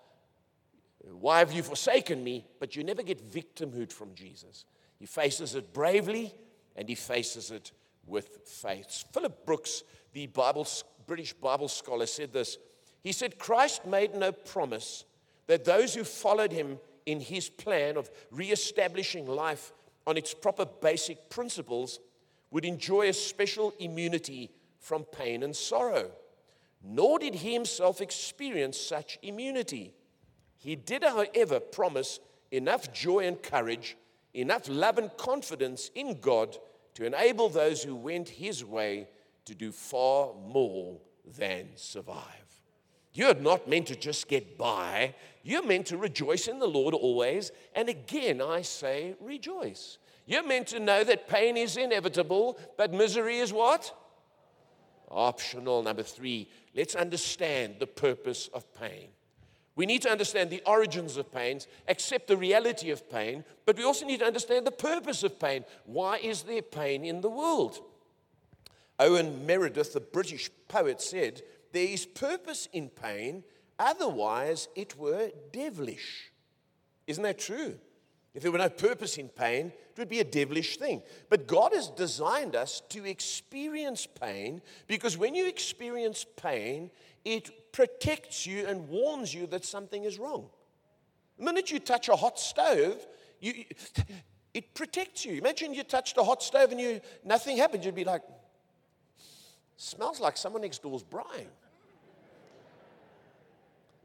Why 1.03 1.39
have 1.39 1.53
you 1.53 1.61
forsaken 1.61 2.23
me? 2.23 2.43
But 2.59 2.75
you 2.75 2.83
never 2.83 3.03
get 3.03 3.31
victimhood 3.31 3.93
from 3.93 4.15
Jesus. 4.15 4.65
He 4.97 5.05
faces 5.05 5.53
it 5.53 5.73
bravely 5.73 6.33
and 6.75 6.89
he 6.89 6.95
faces 6.95 7.51
it 7.51 7.71
with 8.07 8.39
faith. 8.45 9.05
Philip 9.13 9.45
Brooks, 9.45 9.83
the 10.13 10.25
Bible, 10.25 10.67
British 11.05 11.33
Bible 11.33 11.67
scholar, 11.67 12.07
said 12.07 12.33
this. 12.33 12.57
He 13.03 13.11
said, 13.11 13.37
Christ 13.37 13.85
made 13.85 14.15
no 14.15 14.31
promise 14.31 15.05
that 15.45 15.65
those 15.65 15.93
who 15.93 16.03
followed 16.03 16.51
him 16.51 16.79
in 17.05 17.19
his 17.19 17.47
plan 17.47 17.95
of 17.95 18.09
reestablishing 18.31 19.27
life 19.27 19.71
on 20.07 20.17
its 20.17 20.33
proper 20.33 20.65
basic 20.65 21.29
principles 21.29 21.99
would 22.51 22.65
enjoy 22.65 23.09
a 23.09 23.13
special 23.13 23.73
immunity 23.79 24.51
from 24.79 25.03
pain 25.03 25.43
and 25.43 25.55
sorrow. 25.55 26.11
Nor 26.83 27.19
did 27.19 27.35
he 27.35 27.53
himself 27.53 28.01
experience 28.01 28.79
such 28.79 29.17
immunity. 29.21 29.93
He 30.57 30.75
did, 30.75 31.03
however, 31.03 31.59
promise 31.59 32.19
enough 32.51 32.91
joy 32.93 33.25
and 33.25 33.41
courage, 33.41 33.97
enough 34.33 34.67
love 34.67 34.97
and 34.97 35.15
confidence 35.17 35.89
in 35.95 36.19
God 36.19 36.57
to 36.95 37.05
enable 37.05 37.49
those 37.49 37.83
who 37.83 37.95
went 37.95 38.29
his 38.29 38.65
way 38.65 39.07
to 39.45 39.55
do 39.55 39.71
far 39.71 40.33
more 40.33 40.99
than 41.37 41.69
survive. 41.75 42.41
You're 43.13 43.35
not 43.35 43.67
meant 43.67 43.87
to 43.87 43.95
just 43.95 44.27
get 44.27 44.57
by. 44.57 45.15
You're 45.43 45.65
meant 45.65 45.87
to 45.87 45.97
rejoice 45.97 46.47
in 46.47 46.59
the 46.59 46.67
Lord 46.67 46.93
always. 46.93 47.51
And 47.75 47.89
again, 47.89 48.41
I 48.41 48.61
say, 48.61 49.15
rejoice. 49.19 49.97
You're 50.31 50.47
meant 50.47 50.67
to 50.67 50.79
know 50.79 51.03
that 51.03 51.27
pain 51.27 51.57
is 51.57 51.75
inevitable, 51.75 52.57
but 52.77 52.93
misery 52.93 53.39
is 53.39 53.51
what? 53.51 53.93
Optional. 55.09 55.83
Number 55.83 56.03
three, 56.03 56.47
let's 56.73 56.95
understand 56.95 57.75
the 57.79 57.87
purpose 57.87 58.49
of 58.53 58.73
pain. 58.73 59.09
We 59.75 59.85
need 59.85 60.03
to 60.03 60.09
understand 60.09 60.49
the 60.49 60.63
origins 60.65 61.17
of 61.17 61.33
pain, 61.33 61.59
accept 61.89 62.27
the 62.27 62.37
reality 62.37 62.91
of 62.91 63.09
pain, 63.11 63.43
but 63.65 63.77
we 63.77 63.83
also 63.83 64.05
need 64.05 64.21
to 64.21 64.25
understand 64.25 64.65
the 64.65 64.71
purpose 64.71 65.23
of 65.23 65.37
pain. 65.37 65.65
Why 65.83 66.19
is 66.19 66.43
there 66.43 66.61
pain 66.61 67.03
in 67.03 67.19
the 67.19 67.29
world? 67.29 67.81
Owen 68.99 69.45
Meredith, 69.45 69.91
the 69.91 69.99
British 69.99 70.49
poet, 70.69 71.01
said, 71.01 71.41
There 71.73 71.89
is 71.89 72.05
purpose 72.05 72.69
in 72.71 72.87
pain, 72.87 73.43
otherwise 73.77 74.69
it 74.77 74.97
were 74.97 75.31
devilish. 75.51 76.31
Isn't 77.05 77.23
that 77.23 77.37
true? 77.39 77.77
If 78.33 78.43
there 78.43 78.51
were 78.51 78.59
no 78.59 78.69
purpose 78.69 79.17
in 79.17 79.27
pain, 79.27 79.67
it 79.67 79.99
would 79.99 80.07
be 80.07 80.21
a 80.21 80.23
devilish 80.23 80.77
thing. 80.77 81.03
But 81.29 81.47
God 81.47 81.73
has 81.73 81.89
designed 81.89 82.55
us 82.55 82.81
to 82.89 83.05
experience 83.05 84.07
pain 84.07 84.61
because 84.87 85.17
when 85.17 85.35
you 85.35 85.47
experience 85.47 86.25
pain, 86.37 86.91
it 87.25 87.73
protects 87.73 88.45
you 88.45 88.65
and 88.65 88.87
warns 88.87 89.33
you 89.33 89.47
that 89.47 89.65
something 89.65 90.05
is 90.05 90.17
wrong. 90.17 90.47
The 91.37 91.43
minute 91.43 91.71
you 91.71 91.79
touch 91.79 92.07
a 92.07 92.15
hot 92.15 92.39
stove, 92.39 93.05
you, 93.41 93.65
it 94.53 94.73
protects 94.75 95.25
you. 95.25 95.33
Imagine 95.33 95.73
you 95.73 95.83
touched 95.83 96.17
a 96.17 96.23
hot 96.23 96.41
stove 96.41 96.71
and 96.71 96.79
you, 96.79 97.01
nothing 97.25 97.57
happened. 97.57 97.83
You'd 97.83 97.95
be 97.95 98.05
like, 98.05 98.21
smells 99.75 100.21
like 100.21 100.37
someone 100.37 100.61
next 100.61 100.83
door's 100.83 101.03
braai. 101.03 101.47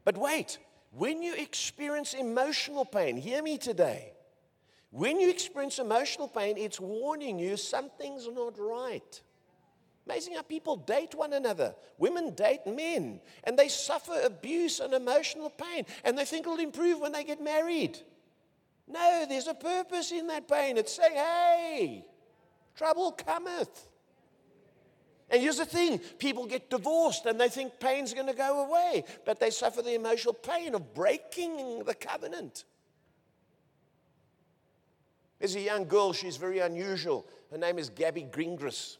But 0.03 0.17
wait, 0.17 0.57
when 0.91 1.23
you 1.23 1.33
experience 1.35 2.13
emotional 2.13 2.83
pain, 2.83 3.15
hear 3.15 3.41
me 3.41 3.57
today. 3.57 4.13
When 4.91 5.19
you 5.19 5.29
experience 5.29 5.79
emotional 5.79 6.27
pain, 6.27 6.57
it's 6.57 6.79
warning 6.79 7.39
you 7.39 7.57
something's 7.57 8.27
not 8.27 8.57
right. 8.57 9.21
Amazing 10.05 10.35
how 10.35 10.41
people 10.41 10.77
date 10.77 11.13
one 11.13 11.33
another. 11.33 11.75
Women 11.97 12.33
date 12.33 12.65
men, 12.65 13.19
and 13.43 13.59
they 13.59 13.67
suffer 13.67 14.17
abuse 14.23 14.79
and 14.79 14.93
emotional 14.93 15.49
pain, 15.49 15.85
and 16.05 16.17
they 16.17 16.23
think 16.23 16.45
it'll 16.45 16.59
improve 16.59 17.01
when 17.01 17.11
they 17.11 17.25
get 17.25 17.43
married. 17.43 17.99
No, 18.87 19.25
there's 19.27 19.47
a 19.47 19.53
purpose 19.53 20.13
in 20.13 20.27
that 20.27 20.47
pain. 20.47 20.77
It's 20.77 20.95
saying, 20.95 21.15
hey, 21.15 22.05
trouble 22.75 23.11
cometh. 23.11 23.87
And 25.29 25.41
here's 25.41 25.57
the 25.57 25.65
thing 25.65 25.99
people 26.19 26.45
get 26.45 26.69
divorced 26.69 27.25
and 27.25 27.37
they 27.37 27.49
think 27.49 27.79
pain's 27.81 28.13
going 28.13 28.27
to 28.27 28.33
go 28.33 28.65
away, 28.65 29.03
but 29.25 29.41
they 29.41 29.49
suffer 29.49 29.81
the 29.81 29.93
emotional 29.93 30.33
pain 30.33 30.73
of 30.73 30.93
breaking 30.93 31.83
the 31.83 31.93
covenant. 31.93 32.63
There's 35.39 35.55
a 35.55 35.61
young 35.61 35.85
girl, 35.85 36.13
she's 36.13 36.37
very 36.37 36.59
unusual. 36.59 37.27
Her 37.51 37.57
name 37.57 37.77
is 37.77 37.89
Gabby 37.89 38.27
Gingras. 38.31 38.97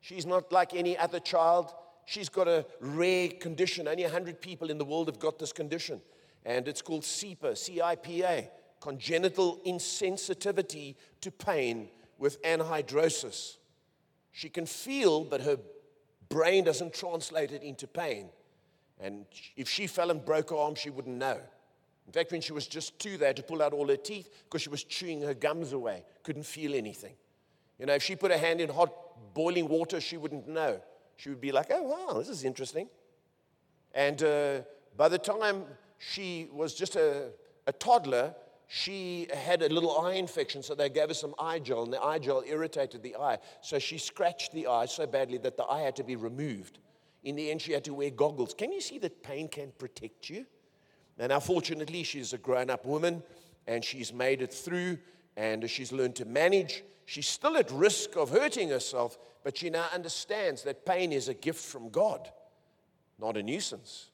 She's 0.00 0.26
not 0.26 0.50
like 0.52 0.74
any 0.74 0.98
other 0.98 1.20
child. 1.20 1.72
She's 2.06 2.28
got 2.28 2.48
a 2.48 2.66
rare 2.80 3.28
condition. 3.28 3.86
Only 3.86 4.02
100 4.02 4.40
people 4.40 4.70
in 4.70 4.78
the 4.78 4.84
world 4.84 5.08
have 5.08 5.18
got 5.18 5.38
this 5.38 5.52
condition. 5.52 6.00
And 6.44 6.66
it's 6.66 6.82
called 6.82 7.02
CIPA, 7.02 7.56
C 7.56 7.80
I 7.80 7.94
P 7.94 8.22
A, 8.22 8.50
congenital 8.80 9.60
insensitivity 9.66 10.96
to 11.20 11.30
pain 11.30 11.88
with 12.18 12.42
anhidrosis. 12.42 13.58
She 14.32 14.48
can 14.48 14.66
feel, 14.66 15.24
but 15.24 15.42
her 15.42 15.58
brain 16.28 16.64
doesn't 16.64 16.94
translate 16.94 17.52
it 17.52 17.62
into 17.62 17.86
pain. 17.86 18.30
And 18.98 19.26
if 19.56 19.68
she 19.68 19.86
fell 19.86 20.10
and 20.10 20.24
broke 20.24 20.50
her 20.50 20.56
arm, 20.56 20.74
she 20.74 20.90
wouldn't 20.90 21.16
know. 21.16 21.38
In 22.06 22.12
fact, 22.12 22.32
when 22.32 22.40
she 22.40 22.52
was 22.52 22.66
just 22.66 22.98
two, 22.98 23.16
they 23.16 23.26
had 23.26 23.36
to 23.36 23.42
pull 23.42 23.62
out 23.62 23.72
all 23.72 23.88
her 23.88 23.96
teeth 23.96 24.28
because 24.44 24.62
she 24.62 24.68
was 24.68 24.82
chewing 24.84 25.22
her 25.22 25.34
gums 25.34 25.72
away, 25.72 26.04
couldn't 26.22 26.44
feel 26.44 26.74
anything. 26.74 27.14
You 27.78 27.86
know, 27.86 27.94
if 27.94 28.02
she 28.02 28.16
put 28.16 28.30
her 28.30 28.38
hand 28.38 28.60
in 28.60 28.68
hot 28.68 28.92
boiling 29.34 29.68
water, 29.68 30.00
she 30.00 30.16
wouldn't 30.16 30.48
know. 30.48 30.80
She 31.16 31.28
would 31.28 31.40
be 31.40 31.52
like, 31.52 31.66
oh, 31.70 31.82
wow, 31.82 32.18
this 32.18 32.28
is 32.28 32.44
interesting. 32.44 32.88
And 33.94 34.22
uh, 34.22 34.60
by 34.96 35.08
the 35.08 35.18
time 35.18 35.64
she 35.98 36.48
was 36.52 36.74
just 36.74 36.96
a, 36.96 37.30
a 37.66 37.72
toddler, 37.72 38.34
she 38.66 39.26
had 39.34 39.62
a 39.62 39.68
little 39.68 39.98
eye 40.00 40.14
infection, 40.14 40.62
so 40.62 40.74
they 40.74 40.88
gave 40.88 41.08
her 41.08 41.14
some 41.14 41.34
eye 41.38 41.58
gel, 41.58 41.82
and 41.82 41.92
the 41.92 42.00
eye 42.00 42.18
gel 42.18 42.44
irritated 42.46 43.02
the 43.02 43.16
eye. 43.16 43.38
So 43.62 43.78
she 43.78 43.98
scratched 43.98 44.52
the 44.52 44.68
eye 44.68 44.86
so 44.86 45.06
badly 45.06 45.38
that 45.38 45.56
the 45.56 45.64
eye 45.64 45.80
had 45.80 45.96
to 45.96 46.04
be 46.04 46.16
removed. 46.16 46.78
In 47.24 47.36
the 47.36 47.50
end, 47.50 47.60
she 47.60 47.72
had 47.72 47.84
to 47.84 47.94
wear 47.94 48.10
goggles. 48.10 48.54
Can 48.54 48.72
you 48.72 48.80
see 48.80 48.98
that 48.98 49.22
pain 49.22 49.48
can 49.48 49.72
protect 49.76 50.30
you? 50.30 50.46
And 51.20 51.28
now, 51.28 51.38
fortunately, 51.38 52.02
she's 52.02 52.32
a 52.32 52.38
grown 52.38 52.70
up 52.70 52.86
woman 52.86 53.22
and 53.66 53.84
she's 53.84 54.10
made 54.10 54.40
it 54.40 54.52
through 54.52 54.98
and 55.36 55.68
she's 55.68 55.92
learned 55.92 56.16
to 56.16 56.24
manage. 56.24 56.82
She's 57.04 57.28
still 57.28 57.58
at 57.58 57.70
risk 57.70 58.16
of 58.16 58.30
hurting 58.30 58.70
herself, 58.70 59.18
but 59.44 59.58
she 59.58 59.68
now 59.68 59.86
understands 59.94 60.62
that 60.62 60.86
pain 60.86 61.12
is 61.12 61.28
a 61.28 61.34
gift 61.34 61.62
from 61.62 61.90
God, 61.90 62.30
not 63.18 63.36
a 63.36 63.42
nuisance. 63.42 64.08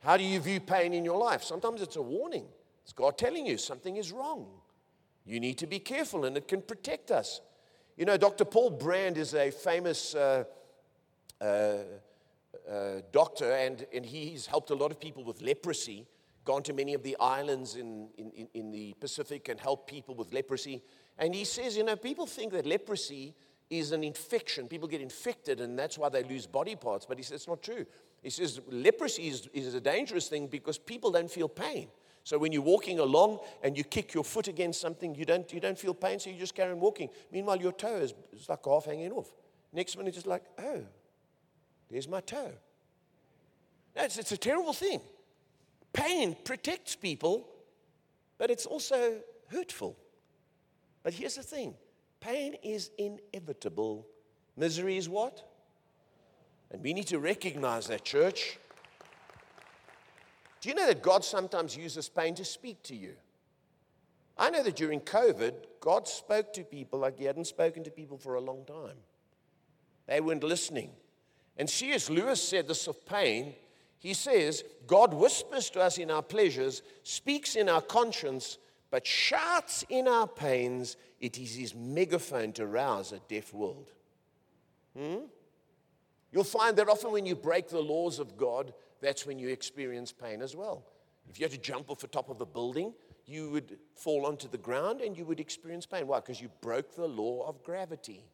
How 0.00 0.16
do 0.16 0.24
you 0.24 0.40
view 0.40 0.58
pain 0.58 0.92
in 0.94 1.04
your 1.04 1.16
life? 1.16 1.44
Sometimes 1.44 1.80
it's 1.80 1.96
a 1.96 2.02
warning. 2.02 2.46
It's 2.82 2.92
God 2.92 3.16
telling 3.16 3.46
you 3.46 3.56
something 3.56 3.96
is 3.96 4.10
wrong. 4.10 4.48
You 5.24 5.38
need 5.38 5.58
to 5.58 5.66
be 5.68 5.78
careful, 5.78 6.24
and 6.24 6.36
it 6.36 6.48
can 6.48 6.62
protect 6.62 7.12
us. 7.12 7.40
You 7.96 8.04
know, 8.04 8.16
Dr. 8.16 8.44
Paul 8.44 8.70
Brand 8.70 9.16
is 9.16 9.34
a 9.34 9.50
famous 9.52 10.14
uh, 10.16 10.44
uh, 11.40 11.76
uh, 12.70 13.02
doctor, 13.12 13.52
and, 13.52 13.86
and 13.92 14.04
he's 14.04 14.46
helped 14.46 14.70
a 14.70 14.74
lot 14.74 14.90
of 14.90 15.00
people 15.00 15.24
with 15.24 15.40
leprosy, 15.42 16.06
gone 16.44 16.62
to 16.62 16.72
many 16.72 16.94
of 16.94 17.02
the 17.02 17.16
islands 17.20 17.76
in, 17.76 18.08
in, 18.16 18.48
in 18.54 18.70
the 18.70 18.94
Pacific 19.00 19.48
and 19.48 19.60
helped 19.60 19.88
people 19.88 20.14
with 20.14 20.32
leprosy. 20.32 20.82
And 21.18 21.34
he 21.34 21.44
says, 21.44 21.76
you 21.76 21.84
know, 21.84 21.96
people 21.96 22.26
think 22.26 22.52
that 22.52 22.66
leprosy 22.66 23.34
is 23.68 23.92
an 23.92 24.02
infection. 24.02 24.66
People 24.66 24.88
get 24.88 25.00
infected, 25.00 25.60
and 25.60 25.78
that's 25.78 25.96
why 25.96 26.08
they 26.08 26.24
lose 26.24 26.46
body 26.46 26.74
parts. 26.74 27.06
But 27.06 27.18
he 27.18 27.22
says 27.22 27.36
it's 27.36 27.48
not 27.48 27.62
true. 27.62 27.86
He 28.22 28.30
says 28.30 28.60
leprosy 28.68 29.28
is, 29.28 29.48
is 29.52 29.74
a 29.74 29.80
dangerous 29.80 30.28
thing 30.28 30.48
because 30.48 30.76
people 30.76 31.10
don't 31.12 31.30
feel 31.30 31.48
pain. 31.48 31.88
So 32.24 32.36
when 32.36 32.52
you're 32.52 32.62
walking 32.62 32.98
along 32.98 33.38
and 33.62 33.76
you 33.76 33.84
kick 33.84 34.12
your 34.12 34.24
foot 34.24 34.48
against 34.48 34.80
something, 34.80 35.14
you 35.14 35.24
don't, 35.24 35.50
you 35.52 35.60
don't 35.60 35.78
feel 35.78 35.94
pain, 35.94 36.18
so 36.18 36.30
you 36.30 36.38
just 36.38 36.54
carry 36.54 36.72
on 36.72 36.80
walking. 36.80 37.08
Meanwhile, 37.32 37.60
your 37.60 37.72
toe 37.72 37.96
is, 37.96 38.12
is 38.32 38.48
like 38.48 38.64
half 38.64 38.84
hanging 38.84 39.12
off. 39.12 39.32
Next 39.72 39.96
minute, 39.96 40.16
it's 40.16 40.26
like, 40.26 40.44
oh, 40.58 40.82
there's 41.90 42.08
my 42.08 42.20
toe. 42.20 42.52
It's, 43.96 44.18
it's 44.18 44.32
a 44.32 44.36
terrible 44.36 44.72
thing. 44.72 45.00
Pain 45.92 46.36
protects 46.44 46.94
people, 46.94 47.48
but 48.38 48.50
it's 48.50 48.66
also 48.66 49.18
hurtful. 49.48 49.96
But 51.02 51.14
here's 51.14 51.34
the 51.34 51.42
thing 51.42 51.74
pain 52.20 52.54
is 52.62 52.90
inevitable. 52.98 54.06
Misery 54.56 54.96
is 54.96 55.08
what? 55.08 55.42
And 56.70 56.82
we 56.82 56.92
need 56.92 57.06
to 57.08 57.18
recognize 57.18 57.86
that, 57.88 58.04
church. 58.04 58.58
Do 60.60 60.68
you 60.68 60.74
know 60.74 60.86
that 60.86 61.02
God 61.02 61.24
sometimes 61.24 61.76
uses 61.76 62.08
pain 62.08 62.34
to 62.34 62.44
speak 62.44 62.82
to 62.84 62.94
you? 62.94 63.14
I 64.36 64.50
know 64.50 64.62
that 64.62 64.76
during 64.76 65.00
COVID, 65.00 65.54
God 65.80 66.06
spoke 66.06 66.52
to 66.52 66.62
people 66.62 66.98
like 66.98 67.18
He 67.18 67.24
hadn't 67.24 67.46
spoken 67.46 67.82
to 67.84 67.90
people 67.90 68.18
for 68.18 68.34
a 68.34 68.40
long 68.40 68.64
time. 68.64 68.96
They 70.06 70.20
weren't 70.20 70.44
listening. 70.44 70.90
And 71.56 71.68
C.S. 71.68 72.08
Lewis 72.08 72.42
said 72.42 72.68
this 72.68 72.86
of 72.86 73.04
pain. 73.06 73.54
He 73.98 74.14
says, 74.14 74.64
God 74.86 75.12
whispers 75.12 75.68
to 75.70 75.80
us 75.80 75.98
in 75.98 76.10
our 76.10 76.22
pleasures, 76.22 76.82
speaks 77.02 77.54
in 77.54 77.68
our 77.68 77.82
conscience, 77.82 78.58
but 78.90 79.06
shouts 79.06 79.84
in 79.88 80.08
our 80.08 80.26
pains. 80.26 80.96
It 81.20 81.38
is 81.38 81.54
his 81.54 81.74
megaphone 81.74 82.52
to 82.54 82.66
rouse 82.66 83.12
a 83.12 83.20
deaf 83.28 83.52
world. 83.52 83.92
Hmm? 84.96 85.26
You'll 86.32 86.44
find 86.44 86.76
that 86.76 86.88
often 86.88 87.12
when 87.12 87.26
you 87.26 87.34
break 87.34 87.68
the 87.68 87.80
laws 87.80 88.18
of 88.18 88.36
God, 88.36 88.72
that's 89.00 89.26
when 89.26 89.38
you 89.38 89.48
experience 89.48 90.12
pain 90.12 90.42
as 90.42 90.56
well. 90.56 90.84
If 91.28 91.38
you 91.38 91.44
had 91.44 91.52
to 91.52 91.58
jump 91.58 91.90
off 91.90 91.98
the 91.98 92.06
top 92.06 92.28
of 92.30 92.40
a 92.40 92.46
building, 92.46 92.94
you 93.26 93.50
would 93.50 93.78
fall 93.94 94.26
onto 94.26 94.48
the 94.48 94.58
ground 94.58 95.00
and 95.00 95.16
you 95.16 95.24
would 95.24 95.40
experience 95.40 95.86
pain. 95.86 96.06
Why? 96.06 96.20
Because 96.20 96.40
you 96.40 96.50
broke 96.60 96.94
the 96.94 97.06
law 97.06 97.46
of 97.46 97.62
gravity. 97.62 98.24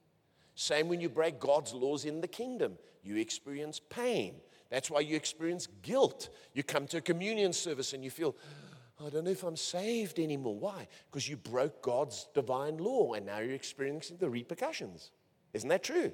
Same 0.57 0.89
when 0.89 1.01
you 1.01 1.09
break 1.09 1.39
God's 1.39 1.73
laws 1.75 2.07
in 2.07 2.21
the 2.21 2.27
kingdom, 2.27 2.79
you 3.05 3.17
experience 3.17 3.81
pain. 3.91 4.35
That's 4.71 4.91
why 4.91 5.01
you 5.01 5.15
experience 5.15 5.69
guilt. 5.83 6.31
You 6.55 6.65
come 6.65 6.87
to 6.89 6.97
a 6.97 7.03
communion 7.03 7.53
service 7.53 7.93
and 7.93 8.03
you 8.03 8.11
feel, 8.11 8.35
I 8.99 9.11
don't 9.11 9.25
know 9.25 9.31
if 9.31 9.45
I'm 9.45 9.57
saved 9.57 10.19
anymore. 10.19 10.57
Why? 10.59 10.89
Because 11.11 11.29
you 11.29 11.37
broke 11.37 11.83
God's 11.83 12.27
divine 12.35 12.79
law 12.79 13.13
and 13.13 13.27
now 13.27 13.39
you're 13.39 13.53
experiencing 13.53 14.17
the 14.17 14.31
repercussions. 14.31 15.13
Isn't 15.53 15.69
that 15.69 15.85
true? 15.85 16.13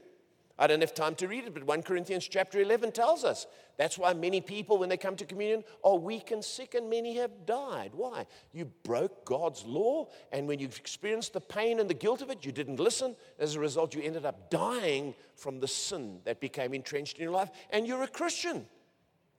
I 0.62 0.69
don't 0.69 0.81
have 0.81 0.95
time 0.95 1.16
to 1.16 1.26
read 1.26 1.45
it, 1.45 1.54
but 1.54 1.64
1 1.64 1.83
Corinthians 1.83 2.28
chapter 2.28 2.61
11 2.61 2.92
tells 2.92 3.25
us. 3.25 3.49
That's 3.78 3.99
why 3.99 4.14
many 4.14 4.40
people, 4.40 4.78
when 4.78 4.88
they 4.88 4.97
come 4.97 5.16
to 5.16 5.25
communion, 5.25 5.64
are 5.83 5.97
weak 5.97 6.31
and 6.31 6.45
sick, 6.45 6.76
and 6.76 6.88
many 6.88 7.16
have 7.16 7.47
died. 7.47 7.90
Why? 7.95 8.26
You 8.52 8.66
broke 8.85 9.25
God's 9.25 9.64
law, 9.64 10.07
and 10.31 10.47
when 10.47 10.61
you've 10.61 10.78
experienced 10.78 11.33
the 11.33 11.40
pain 11.40 11.81
and 11.81 11.90
the 11.90 11.95
guilt 11.95 12.23
of 12.23 12.31
it, 12.31 12.47
you 12.47 12.52
didn't 12.52 12.78
listen. 12.78 13.16
As 13.40 13.57
a 13.57 13.59
result, 13.59 13.92
you 13.92 14.02
ended 14.02 14.25
up 14.25 14.50
dying 14.50 15.16
from 15.35 15.59
the 15.59 15.66
sin 15.66 16.21
that 16.26 16.40
became 16.40 16.75
entrenched 16.75 17.19
in 17.19 17.25
your 17.25 17.33
life, 17.33 17.50
and 17.71 17.85
you're 17.85 18.04
a 18.04 18.07
Christian. 18.07 18.64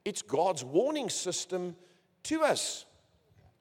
It's 0.03 0.21
God's 0.21 0.65
warning 0.65 1.09
system 1.09 1.77
to 2.23 2.41
us. 2.41 2.83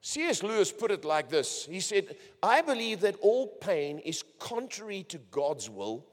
C.S. 0.01 0.43
Lewis 0.43 0.69
put 0.69 0.91
it 0.91 1.05
like 1.05 1.29
this 1.29 1.65
He 1.65 1.79
said, 1.79 2.17
I 2.41 2.59
believe 2.59 2.99
that 2.99 3.15
all 3.21 3.47
pain 3.47 3.99
is 3.99 4.25
contrary 4.37 5.03
to 5.03 5.17
God's 5.31 5.69
will 5.69 6.05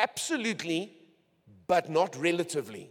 Absolutely, 0.00 0.94
but 1.66 1.90
not 1.90 2.16
relatively. 2.16 2.90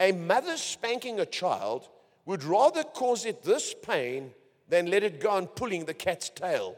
A 0.00 0.10
mother 0.10 0.56
spanking 0.56 1.20
a 1.20 1.26
child 1.26 1.88
would 2.26 2.42
rather 2.42 2.82
cause 2.82 3.24
it 3.24 3.44
this 3.44 3.72
pain 3.72 4.32
than 4.68 4.86
let 4.86 5.04
it 5.04 5.20
go 5.20 5.30
on 5.30 5.46
pulling 5.46 5.84
the 5.84 5.94
cat's 5.94 6.28
tail. 6.30 6.74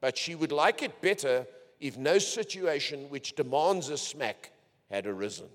But 0.00 0.18
she 0.18 0.34
would 0.34 0.50
like 0.50 0.82
it 0.82 1.00
better 1.00 1.46
if 1.78 1.96
no 1.96 2.18
situation 2.18 3.08
which 3.10 3.36
demands 3.36 3.90
a 3.90 3.96
smack 3.96 4.50
had 4.90 5.06
arisen. 5.06 5.46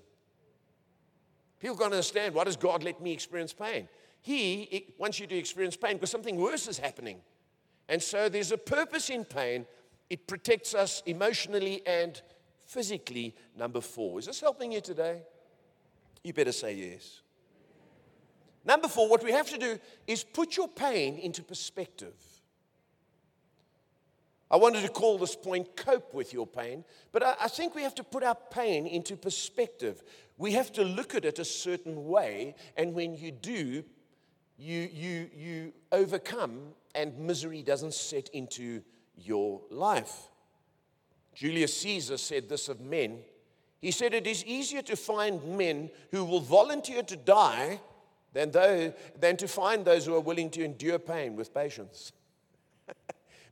People 1.60 1.76
can't 1.76 1.92
understand 1.92 2.34
why 2.34 2.44
does 2.44 2.56
God 2.56 2.82
let 2.82 3.02
me 3.02 3.12
experience 3.12 3.52
pain? 3.52 3.86
He 4.22 4.94
wants 4.96 5.20
you 5.20 5.26
to 5.26 5.36
experience 5.36 5.76
pain 5.76 5.94
because 5.94 6.10
something 6.10 6.36
worse 6.36 6.68
is 6.68 6.78
happening. 6.78 7.20
And 7.90 8.02
so 8.02 8.30
there's 8.30 8.52
a 8.52 8.56
purpose 8.58 9.10
in 9.10 9.26
pain. 9.26 9.66
It 10.08 10.26
protects 10.26 10.74
us 10.74 11.02
emotionally 11.04 11.82
and 11.86 12.22
physically, 12.66 13.34
number 13.56 13.80
four. 13.80 14.18
Is 14.18 14.26
this 14.26 14.40
helping 14.40 14.72
you 14.72 14.80
today? 14.80 15.22
You 16.22 16.32
better 16.32 16.52
say 16.52 16.74
yes. 16.74 17.20
Number 18.64 18.88
four, 18.88 19.08
what 19.08 19.22
we 19.22 19.32
have 19.32 19.48
to 19.50 19.58
do 19.58 19.78
is 20.06 20.24
put 20.24 20.56
your 20.56 20.68
pain 20.68 21.18
into 21.18 21.42
perspective. 21.42 22.14
I 24.50 24.56
wanted 24.56 24.82
to 24.82 24.88
call 24.88 25.18
this 25.18 25.34
point 25.34 25.74
cope 25.76 26.14
with 26.14 26.32
your 26.32 26.46
pain, 26.46 26.84
but 27.12 27.22
I, 27.22 27.34
I, 27.42 27.48
think 27.48 27.74
we 27.74 27.82
have 27.82 27.94
to 27.96 28.04
put 28.04 28.22
our 28.22 28.36
pain 28.50 28.86
into 28.86 29.16
perspective. 29.16 30.02
We 30.38 30.52
have 30.52 30.72
to 30.74 30.84
look 30.84 31.14
at 31.14 31.24
it 31.24 31.38
a 31.38 31.44
certain 31.44 32.06
way, 32.06 32.54
and 32.76 32.94
when 32.94 33.16
you 33.16 33.32
do, 33.32 33.84
you, 34.56 34.88
you, 34.92 35.30
you 35.34 35.72
overcome, 35.90 36.74
and 36.94 37.18
misery 37.18 37.62
doesn't 37.62 37.94
set 37.94 38.28
into 38.28 38.82
your 39.16 39.60
life. 39.70 40.28
Julius 41.34 41.76
Caesar 41.78 42.16
said 42.16 42.48
this 42.48 42.68
of 42.68 42.80
men. 42.80 43.18
He 43.80 43.90
said, 43.90 44.14
It 44.14 44.26
is 44.26 44.44
easier 44.44 44.82
to 44.82 44.96
find 44.96 45.58
men 45.58 45.90
who 46.10 46.24
will 46.24 46.40
volunteer 46.40 47.02
to 47.02 47.16
die 47.16 47.80
than, 48.32 48.50
than 49.18 49.36
to 49.36 49.48
find 49.48 49.84
those 49.84 50.06
who 50.06 50.14
are 50.14 50.20
willing 50.20 50.50
to 50.50 50.64
endure 50.64 50.98
pain 50.98 51.36
with 51.36 51.52
patience. 51.52 52.12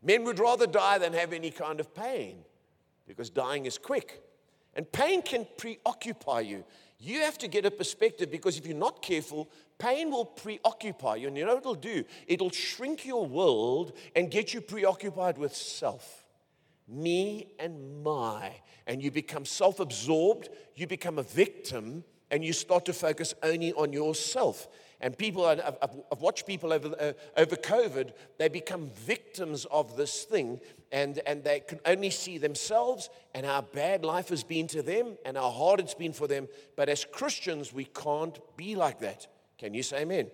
men 0.03 0.25
would 0.25 0.39
rather 0.39 0.67
die 0.67 0.99
than 0.99 1.13
have 1.13 1.33
any 1.33 1.51
kind 1.51 1.81
of 1.81 1.95
pain 1.95 2.39
because 3.07 3.31
dying 3.31 3.67
is 3.67 3.79
quick. 3.79 4.23
And 4.75 4.91
pain 4.91 5.21
can 5.21 5.47
preoccupy 5.59 6.41
you. 6.41 6.65
You 6.99 7.21
have 7.21 7.37
to 7.39 7.49
get 7.49 7.67
a 7.67 7.71
perspective 7.71 8.31
because 8.31 8.57
if 8.57 8.67
you're 8.67 8.77
not 8.77 9.03
careful, 9.03 9.51
pain 9.79 10.11
will 10.11 10.25
preoccupy 10.25 11.17
you. 11.17 11.29
And 11.29 11.37
you 11.37 11.45
know 11.45 11.55
what 11.55 11.63
it'll 11.63 11.75
do? 11.75 12.05
It'll 12.27 12.51
shrink 12.51 13.05
your 13.05 13.27
world 13.27 13.93
and 14.15 14.31
get 14.31 14.55
you 14.55 14.61
preoccupied 14.61 15.37
with 15.37 15.55
self 15.55 16.22
me 16.89 17.53
and 17.59 18.03
my. 18.03 18.53
And 18.87 19.03
you 19.03 19.11
become 19.11 19.45
self 19.45 19.81
absorbed, 19.81 20.49
you 20.75 20.87
become 20.87 21.19
a 21.19 21.23
victim, 21.23 22.05
and 22.31 22.43
you 22.45 22.53
start 22.53 22.87
to 22.87 22.93
focus 22.93 23.35
only 23.43 23.73
on 23.75 23.93
yourself. 23.93 24.67
And 25.03 25.19
people, 25.19 25.45
I've, 25.45 25.77
I've 25.83 26.21
watched 26.21 26.47
people 26.47 26.73
over, 26.73 26.95
uh, 26.99 27.13
over 27.37 27.57
COVID, 27.57 28.13
they 28.39 28.49
become 28.49 28.89
victims 28.95 29.65
of 29.67 29.97
this 29.97 30.23
thing, 30.23 30.61
and, 30.93 31.21
and 31.27 31.43
they 31.43 31.61
can 31.61 31.81
only 31.85 32.11
see 32.11 32.39
themselves 32.39 33.11
and 33.35 33.45
how 33.45 33.63
bad 33.63 34.05
life 34.05 34.29
has 34.29 34.45
been 34.45 34.69
to 34.69 34.81
them 34.81 35.19
and 35.27 35.37
how 35.37 35.51
hard 35.51 35.81
it's 35.81 35.95
been 35.95 36.13
for 36.13 36.29
them. 36.29 36.49
But 36.77 36.89
as 36.89 37.05
Christians, 37.05 37.73
we 37.73 37.85
can't 37.85 38.39
be 38.57 38.77
like 38.77 39.01
that. 39.01 39.27
Can 39.59 39.75
you 39.75 39.83
say 39.83 40.03
amen? 40.03 40.31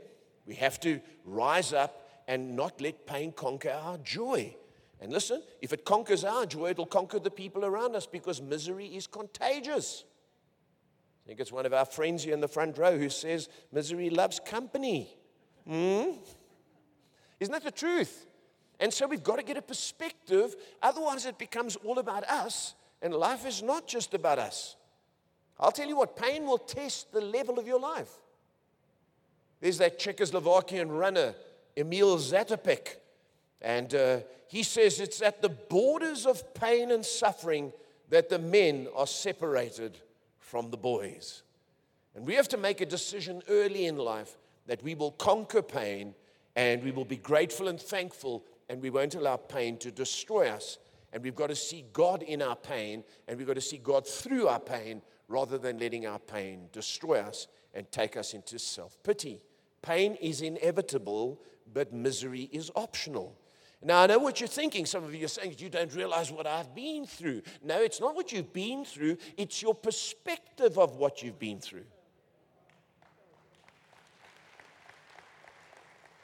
We 0.47 0.55
have 0.57 0.79
to 0.81 1.01
rise 1.25 1.73
up 1.73 2.09
and 2.29 2.55
not 2.55 2.81
let 2.81 3.07
pain 3.07 3.33
conquer 3.33 3.71
our 3.71 3.99
joy. 3.99 4.55
And 5.01 5.13
listen, 5.13 5.43
if 5.61 5.73
it 5.73 5.85
conquers 5.85 6.25
our 6.25 6.45
joy, 6.45 6.71
it'll 6.71 6.87
conquer 6.87 7.19
the 7.19 7.31
people 7.31 7.65
around 7.65 7.95
us 7.95 8.07
because 8.07 8.43
misery 8.43 8.87
is 8.87 9.07
contagious. 9.07 10.05
I 11.25 11.29
think 11.29 11.41
it's 11.41 11.53
one 11.53 11.67
of 11.67 11.73
our 11.73 11.85
friends 11.85 12.25
here 12.25 12.35
in 12.35 12.41
the 12.41 12.49
front 12.49 12.79
row 12.79 12.99
who 12.99 13.09
says 13.09 13.49
misery 13.71 14.11
loves 14.11 14.41
company. 14.41 15.15
Hmm? 15.67 16.13
Isn't 17.39 17.53
that 17.53 17.65
the 17.65 17.71
truth? 17.71 18.27
And 18.81 18.93
so 18.93 19.07
we've 19.07 19.23
got 19.23 19.37
to 19.37 19.43
get 19.43 19.57
a 19.57 19.63
perspective, 19.63 20.57
otherwise, 20.83 21.27
it 21.27 21.39
becomes 21.39 21.77
all 21.77 21.99
about 21.99 22.25
us, 22.25 22.75
and 23.03 23.13
life 23.13 23.47
is 23.47 23.63
not 23.63 23.87
just 23.87 24.15
about 24.15 24.39
us. 24.39 24.77
I'll 25.59 25.73
tell 25.73 25.89
you 25.89 25.97
what, 25.97 26.17
pain 26.17 26.47
will 26.47 26.59
test 26.59 27.13
the 27.13 27.21
level 27.21 27.59
of 27.59 27.67
your 27.67 27.81
life. 27.81 28.11
There's 29.61 29.79
that 29.79 29.99
Czechoslovakian 29.99 30.97
runner, 30.97 31.35
Emil 31.77 32.17
Zatopek, 32.19 32.97
and 33.61 33.95
uh, 33.95 34.19
he 34.47 34.63
says 34.63 35.01
it's 35.01 35.21
at 35.21 35.43
the 35.43 35.49
borders 35.49 36.27
of 36.27 36.55
pain 36.55 36.91
and 36.91 37.05
suffering 37.05 37.73
that 38.11 38.29
the 38.29 38.39
men 38.39 38.89
are 38.95 39.07
separated 39.07 39.99
from 40.39 40.71
the 40.71 40.77
boys. 40.77 41.43
And 42.15 42.27
we 42.27 42.35
have 42.35 42.49
to 42.49 42.57
make 42.57 42.81
a 42.81 42.87
decision 42.87 43.43
early 43.49 43.87
in 43.87 43.97
life 43.97 44.39
that 44.67 44.83
we 44.83 44.95
will 44.95 45.13
conquer 45.13 45.63
pain 45.63 46.15
and 46.57 46.83
we 46.83 46.91
will 46.91 47.05
be 47.05 47.17
grateful 47.17 47.69
and 47.69 47.81
thankful 47.81 48.45
and 48.69 48.83
we 48.83 48.91
won't 48.91 49.15
allow 49.15 49.37
pain 49.37 49.77
to 49.79 49.91
destroy 49.91 50.49
us. 50.49 50.79
And 51.13 51.23
we've 51.23 51.35
got 51.35 51.49
to 51.49 51.57
see 51.57 51.87
God 51.93 52.23
in 52.23 52.43
our 52.43 52.57
pain, 52.57 53.03
and 53.27 53.39
we've 53.39 53.47
got 53.47 53.55
to 53.55 53.63
see 53.63 53.79
God 53.79 54.07
through 54.07 54.47
our 54.47 54.61
pain 54.61 55.01
rather 55.27 55.57
than 55.57 55.79
letting 55.79 56.07
our 56.07 56.19
pain 56.19 56.69
destroy 56.71 57.21
us 57.21 57.47
and 57.73 57.91
take 57.91 58.17
us 58.17 58.35
into 58.35 58.59
self 58.59 59.03
pity. 59.03 59.43
Pain 59.81 60.17
is 60.17 60.43
inevitable, 60.43 61.41
but 61.73 61.93
misery 61.93 62.51
is 62.53 62.71
optional. 62.75 63.37
Now, 63.83 64.03
I 64.03 64.07
know 64.07 64.19
what 64.19 64.41
you're 64.41 64.49
thinking. 64.49 64.87
Some 64.87 65.05
of 65.05 65.15
you 65.15 65.25
are 65.25 65.29
saying 65.29 65.55
you 65.59 65.69
don't 65.69 65.95
realize 65.95 66.33
what 66.33 66.47
I've 66.47 66.75
been 66.75 67.07
through. 67.07 67.43
No, 67.63 67.81
it's 67.81 68.01
not 68.01 68.17
what 68.17 68.33
you've 68.33 68.53
been 68.53 68.85
through, 68.85 69.19
it's 69.37 69.63
your 69.63 69.75
perspective 69.75 70.79
of 70.79 70.97
what 70.97 71.23
you've 71.23 71.39
been 71.39 71.61
through. 71.61 71.85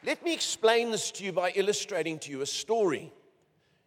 Let 0.05 0.23
me 0.23 0.35
explain 0.35 0.91
this 0.91 1.11
to 1.13 1.25
you 1.25 1.33
by 1.33 1.53
illustrating 1.53 2.19
to 2.21 2.31
you 2.31 2.43
a 2.43 2.47
story. 2.47 3.11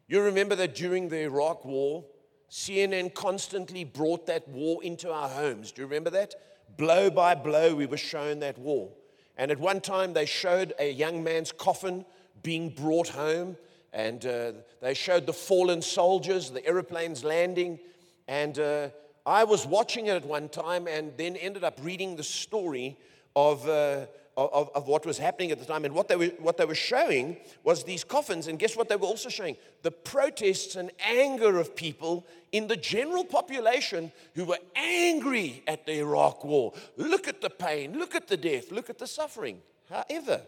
You 0.08 0.22
remember 0.22 0.56
that 0.56 0.74
during 0.74 1.10
the 1.10 1.24
Iraq 1.24 1.64
War, 1.64 2.06
CNN 2.50 3.14
constantly 3.14 3.84
brought 3.84 4.26
that 4.28 4.48
war 4.48 4.82
into 4.84 5.12
our 5.12 5.28
homes. 5.28 5.72
Do 5.72 5.82
you 5.82 5.88
remember 5.88 6.10
that? 6.12 6.34
Blow 6.78 7.10
by 7.10 7.36
blow, 7.36 7.76
we 7.76 7.86
were 7.86 7.98
shown 7.98 8.40
that 8.40 8.58
war. 8.58 8.90
And 9.38 9.52
at 9.52 9.60
one 9.60 9.82
time, 9.82 10.14
they 10.14 10.26
showed 10.26 10.74
a 10.80 10.92
young 10.92 11.24
man's 11.24 11.52
coffin 11.52 12.06
being 12.44 12.70
brought 12.70 13.10
home, 13.10 13.58
and 13.94 14.26
uh, 14.26 14.52
they 14.82 14.94
showed 14.94 15.26
the 15.26 15.34
fallen 15.34 15.82
soldiers, 15.82 16.50
the 16.52 16.66
aeroplanes 16.66 17.24
landing. 17.24 17.80
And 18.28 18.60
uh, 18.60 18.90
I 19.26 19.44
was 19.44 19.66
watching 19.66 20.08
it 20.08 20.12
at 20.12 20.26
one 20.26 20.50
time 20.50 20.88
and 20.88 21.14
then 21.18 21.36
ended 21.36 21.64
up 21.64 21.80
reading 21.82 22.16
the 22.16 22.24
story 22.24 22.98
of. 23.36 23.68
Uh, 23.68 24.06
of, 24.38 24.70
of, 24.76 24.88
what 24.88 25.04
was 25.04 25.18
happening 25.18 25.50
at 25.50 25.58
the 25.58 25.66
time. 25.66 25.84
And 25.84 25.96
what 25.96 26.08
they, 26.08 26.16
were, 26.16 26.28
what 26.38 26.58
they 26.58 26.66
were 26.66 26.76
showing 26.76 27.38
was 27.64 27.84
these 27.84 28.04
coffins. 28.04 28.46
And 28.46 28.60
guess 28.60 28.78
what 28.78 28.88
they 28.88 28.96
were 28.96 29.08
also 29.08 29.30
showing? 29.30 29.58
The 29.82 29.90
protests 29.90 30.76
and 30.76 30.92
anger 31.00 31.58
of 31.58 31.76
people 31.76 32.28
in 32.52 32.68
the 32.68 32.78
general 32.78 33.26
population 33.26 34.12
who 34.36 34.46
were 34.46 34.60
angry 34.76 35.64
at 35.66 35.88
the 35.88 35.98
Iraq 35.98 36.46
war. 36.46 36.74
Look 36.98 37.28
at 37.28 37.42
the 37.42 37.50
pain, 37.50 37.98
look 37.98 38.14
at 38.14 38.28
the 38.28 38.38
death, 38.38 38.72
look 38.72 38.92
at 38.92 39.00
the 39.00 39.08
suffering. 39.08 39.60
However, 39.90 40.42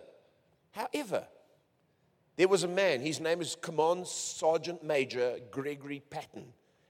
however, 0.72 1.26
there 2.40 2.48
was 2.48 2.64
a 2.64 2.70
man, 2.70 3.02
his 3.02 3.20
name 3.20 3.42
is 3.42 3.58
Command 3.60 4.08
Sergeant 4.08 4.82
Major 4.82 5.40
Gregory 5.52 6.02
Patton, 6.10 6.46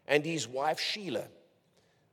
and 0.07 0.23
his 0.23 0.47
wife 0.47 0.79
Sheila. 0.79 1.23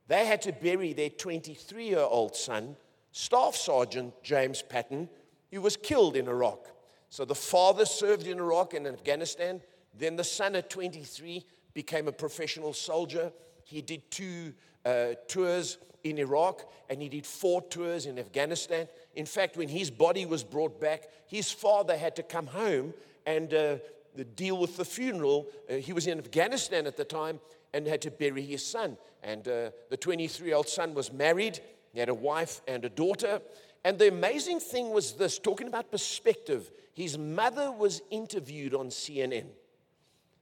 They 0.08 0.24
had 0.24 0.40
to 0.40 0.52
bury 0.52 0.94
their 0.94 1.10
23 1.10 1.86
year 1.86 1.98
old 1.98 2.34
son 2.34 2.76
Staff 3.12 3.54
Sergeant 3.56 4.14
James 4.22 4.62
Patton, 4.62 5.10
he 5.50 5.58
was 5.58 5.76
killed 5.76 6.16
in 6.16 6.28
Iraq. 6.28 6.66
So 7.10 7.26
the 7.26 7.34
father 7.34 7.84
served 7.84 8.26
in 8.26 8.38
Iraq 8.38 8.72
and 8.72 8.86
Afghanistan. 8.86 9.60
Then 9.98 10.16
the 10.16 10.24
son 10.24 10.54
at 10.54 10.70
23 10.70 11.44
became 11.74 12.08
a 12.08 12.12
professional 12.12 12.72
soldier. 12.72 13.32
He 13.64 13.82
did 13.82 14.10
two 14.10 14.54
uh, 14.86 15.08
tours 15.28 15.76
in 16.04 16.18
Iraq 16.18 16.70
and 16.88 17.02
he 17.02 17.08
did 17.10 17.26
four 17.26 17.60
tours 17.60 18.06
in 18.06 18.18
Afghanistan. 18.18 18.86
In 19.14 19.24
fact, 19.26 19.58
when 19.58 19.68
his 19.68 19.90
body 19.90 20.24
was 20.24 20.44
brought 20.44 20.80
back, 20.80 21.08
his 21.26 21.50
father 21.50 21.98
had 21.98 22.16
to 22.16 22.22
come 22.22 22.46
home 22.46 22.94
and 23.26 23.52
uh, 23.52 23.76
deal 24.34 24.56
with 24.56 24.76
the 24.76 24.84
funeral. 24.84 25.46
Uh, 25.68 25.74
he 25.74 25.92
was 25.92 26.06
in 26.06 26.18
Afghanistan 26.18 26.86
at 26.86 26.96
the 26.96 27.04
time 27.04 27.40
and 27.74 27.86
had 27.86 28.00
to 28.02 28.10
bury 28.10 28.42
his 28.42 28.64
son. 28.64 28.96
And 29.22 29.46
uh, 29.46 29.70
the 29.90 29.96
23 29.96 30.48
year 30.48 30.56
old 30.56 30.68
son 30.68 30.94
was 30.94 31.12
married 31.12 31.60
he 31.96 32.00
had 32.00 32.10
a 32.10 32.14
wife 32.14 32.60
and 32.68 32.84
a 32.84 32.90
daughter. 32.90 33.40
And 33.82 33.98
the 33.98 34.08
amazing 34.08 34.60
thing 34.60 34.90
was 34.90 35.14
this 35.14 35.38
talking 35.38 35.66
about 35.66 35.90
perspective, 35.90 36.70
his 36.92 37.16
mother 37.16 37.72
was 37.72 38.02
interviewed 38.10 38.74
on 38.74 38.88
CNN. 38.88 39.46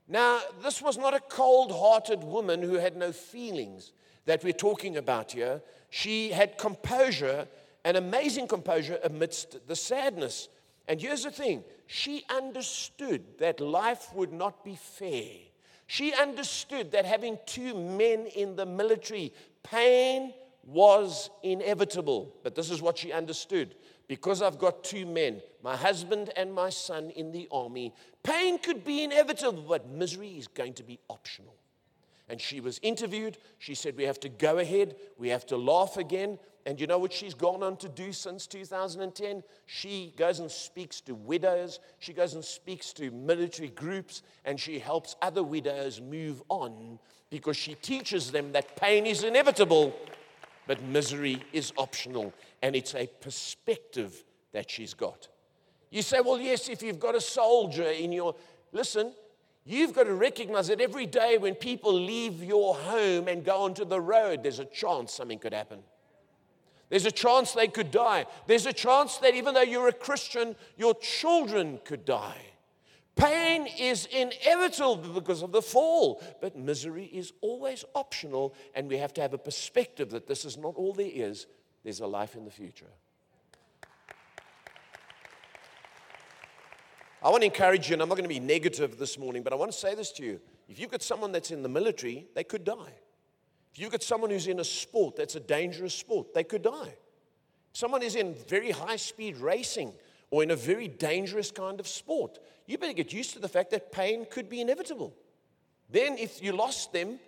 Now, 0.08 0.40
this 0.64 0.82
was 0.82 0.98
not 0.98 1.14
a 1.14 1.20
cold 1.20 1.70
hearted 1.70 2.24
woman 2.24 2.60
who 2.60 2.74
had 2.74 2.96
no 2.96 3.12
feelings 3.12 3.92
that 4.24 4.42
we're 4.42 4.52
talking 4.52 4.96
about 4.96 5.30
here. 5.30 5.62
She 5.90 6.32
had 6.32 6.58
composure, 6.58 7.46
an 7.84 7.94
amazing 7.94 8.48
composure 8.48 8.98
amidst 9.04 9.68
the 9.68 9.76
sadness. 9.76 10.48
And 10.86 11.00
here's 11.00 11.24
the 11.24 11.30
thing 11.30 11.64
she 11.86 12.24
understood 12.28 13.22
that 13.38 13.60
life 13.60 14.14
would 14.14 14.32
not 14.32 14.64
be 14.64 14.76
fair. 14.76 15.30
She 15.86 16.14
understood 16.14 16.92
that 16.92 17.04
having 17.04 17.38
two 17.46 17.74
men 17.74 18.26
in 18.26 18.56
the 18.56 18.66
military, 18.66 19.32
pain 19.62 20.32
was 20.66 21.30
inevitable. 21.42 22.34
But 22.42 22.54
this 22.54 22.70
is 22.70 22.80
what 22.80 22.98
she 22.98 23.12
understood. 23.12 23.74
Because 24.06 24.42
I've 24.42 24.58
got 24.58 24.84
two 24.84 25.06
men, 25.06 25.40
my 25.62 25.76
husband 25.76 26.30
and 26.36 26.52
my 26.52 26.70
son 26.70 27.10
in 27.10 27.32
the 27.32 27.48
army, 27.50 27.94
pain 28.22 28.58
could 28.58 28.84
be 28.84 29.02
inevitable, 29.02 29.62
but 29.62 29.88
misery 29.88 30.36
is 30.36 30.46
going 30.46 30.74
to 30.74 30.82
be 30.82 30.98
optional. 31.08 31.54
And 32.28 32.40
she 32.40 32.60
was 32.60 32.78
interviewed. 32.82 33.38
She 33.58 33.74
said, 33.74 33.96
We 33.96 34.04
have 34.04 34.20
to 34.20 34.28
go 34.28 34.58
ahead. 34.58 34.96
We 35.18 35.28
have 35.28 35.46
to 35.46 35.56
laugh 35.56 35.96
again. 35.96 36.38
And 36.66 36.80
you 36.80 36.86
know 36.86 36.98
what 36.98 37.12
she's 37.12 37.34
gone 37.34 37.62
on 37.62 37.76
to 37.78 37.88
do 37.88 38.12
since 38.12 38.46
2010? 38.46 39.42
She 39.66 40.14
goes 40.16 40.40
and 40.40 40.50
speaks 40.50 41.00
to 41.02 41.14
widows. 41.14 41.78
She 41.98 42.12
goes 42.14 42.34
and 42.34 42.44
speaks 42.44 42.92
to 42.94 43.10
military 43.10 43.68
groups. 43.68 44.22
And 44.46 44.58
she 44.58 44.78
helps 44.78 45.14
other 45.20 45.42
widows 45.42 46.00
move 46.00 46.42
on 46.48 46.98
because 47.34 47.56
she 47.56 47.74
teaches 47.74 48.30
them 48.30 48.52
that 48.52 48.76
pain 48.76 49.06
is 49.06 49.24
inevitable, 49.24 49.92
but 50.68 50.80
misery 50.84 51.42
is 51.52 51.72
optional, 51.76 52.32
and 52.62 52.76
it's 52.76 52.94
a 52.94 53.08
perspective 53.20 54.22
that 54.52 54.70
she's 54.70 54.94
got. 54.94 55.26
You 55.90 56.02
say, 56.02 56.20
well, 56.20 56.38
yes, 56.38 56.68
if 56.68 56.80
you've 56.80 57.00
got 57.00 57.16
a 57.16 57.20
soldier 57.20 57.90
in 57.90 58.12
your. 58.12 58.36
Listen, 58.70 59.12
you've 59.64 59.92
got 59.92 60.04
to 60.04 60.14
recognize 60.14 60.68
that 60.68 60.80
every 60.80 61.06
day 61.06 61.36
when 61.36 61.56
people 61.56 61.92
leave 61.92 62.42
your 62.42 62.76
home 62.76 63.26
and 63.26 63.44
go 63.44 63.62
onto 63.62 63.84
the 63.84 64.00
road, 64.00 64.44
there's 64.44 64.60
a 64.60 64.64
chance 64.64 65.12
something 65.12 65.40
could 65.40 65.54
happen. 65.54 65.80
There's 66.94 67.06
a 67.06 67.10
chance 67.10 67.50
they 67.50 67.66
could 67.66 67.90
die. 67.90 68.24
There's 68.46 68.66
a 68.66 68.72
chance 68.72 69.16
that 69.16 69.34
even 69.34 69.52
though 69.52 69.62
you're 69.62 69.88
a 69.88 69.92
Christian, 69.92 70.54
your 70.76 70.94
children 70.94 71.80
could 71.84 72.04
die. 72.04 72.40
Pain 73.16 73.66
is 73.66 74.06
inevitable 74.12 74.98
because 74.98 75.42
of 75.42 75.50
the 75.50 75.60
fall, 75.60 76.22
but 76.40 76.56
misery 76.56 77.06
is 77.06 77.32
always 77.40 77.84
optional, 77.96 78.54
and 78.76 78.88
we 78.88 78.96
have 78.98 79.12
to 79.14 79.20
have 79.20 79.34
a 79.34 79.38
perspective 79.38 80.10
that 80.10 80.28
this 80.28 80.44
is 80.44 80.56
not 80.56 80.76
all 80.76 80.92
there 80.92 81.10
is, 81.12 81.48
there's 81.82 81.98
a 81.98 82.06
life 82.06 82.36
in 82.36 82.44
the 82.44 82.50
future. 82.52 82.92
I 87.24 87.28
want 87.28 87.40
to 87.40 87.46
encourage 87.46 87.88
you, 87.88 87.94
and 87.94 88.02
I'm 88.02 88.08
not 88.08 88.18
going 88.18 88.22
to 88.22 88.32
be 88.32 88.38
negative 88.38 88.98
this 88.98 89.18
morning, 89.18 89.42
but 89.42 89.52
I 89.52 89.56
want 89.56 89.72
to 89.72 89.76
say 89.76 89.96
this 89.96 90.12
to 90.12 90.22
you. 90.22 90.40
If 90.68 90.78
you've 90.78 90.92
got 90.92 91.02
someone 91.02 91.32
that's 91.32 91.50
in 91.50 91.64
the 91.64 91.68
military, 91.68 92.28
they 92.36 92.44
could 92.44 92.62
die. 92.62 92.92
If 93.74 93.80
you've 93.80 93.90
got 93.90 94.04
someone 94.04 94.30
who's 94.30 94.46
in 94.46 94.60
a 94.60 94.64
sport 94.64 95.16
that's 95.16 95.34
a 95.34 95.40
dangerous 95.40 95.94
sport, 95.94 96.32
they 96.32 96.44
could 96.44 96.62
die. 96.62 96.94
Someone 97.72 98.02
is 98.02 98.14
in 98.14 98.34
very 98.48 98.70
high 98.70 98.94
speed 98.94 99.36
racing 99.38 99.92
or 100.30 100.44
in 100.44 100.52
a 100.52 100.56
very 100.56 100.86
dangerous 100.86 101.50
kind 101.50 101.80
of 101.80 101.88
sport, 101.88 102.38
you 102.66 102.78
better 102.78 102.92
get 102.92 103.12
used 103.12 103.32
to 103.32 103.40
the 103.40 103.48
fact 103.48 103.70
that 103.72 103.90
pain 103.90 104.26
could 104.30 104.48
be 104.48 104.60
inevitable. 104.60 105.12
Then, 105.90 106.16
if 106.18 106.40
you 106.40 106.52
lost 106.52 106.92
them, 106.92 107.18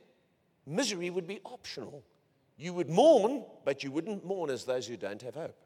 misery 0.66 1.11
would 1.11 1.26
be 1.26 1.40
optional. 1.44 2.04
You 2.56 2.72
would 2.74 2.88
mourn, 2.88 3.44
but 3.64 3.82
you 3.82 3.90
wouldn't 3.90 4.24
mourn 4.24 4.48
as 4.48 4.64
those 4.64 4.87
who 4.87 4.96
don't 4.96 5.20
have 5.22 5.35
hope. 5.35 5.56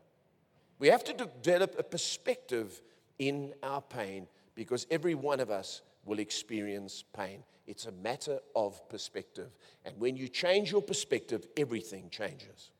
We 0.78 0.88
have 0.88 1.04
to 1.04 1.12
develop 1.12 1.78
a 1.78 1.82
perspective 1.82 2.80
in 3.18 3.52
our 3.62 3.82
pain 3.82 4.26
because 4.54 4.86
every 4.90 5.14
one 5.14 5.40
of 5.40 5.50
us 5.50 5.82
will 6.10 6.18
experience 6.18 7.04
pain. 7.16 7.44
It's 7.68 7.86
a 7.86 7.92
matter 7.92 8.40
of 8.56 8.86
perspective. 8.88 9.50
And 9.84 9.94
when 10.00 10.16
you 10.16 10.26
change 10.26 10.72
your 10.72 10.82
perspective, 10.82 11.46
everything 11.56 12.10
changes. 12.10 12.72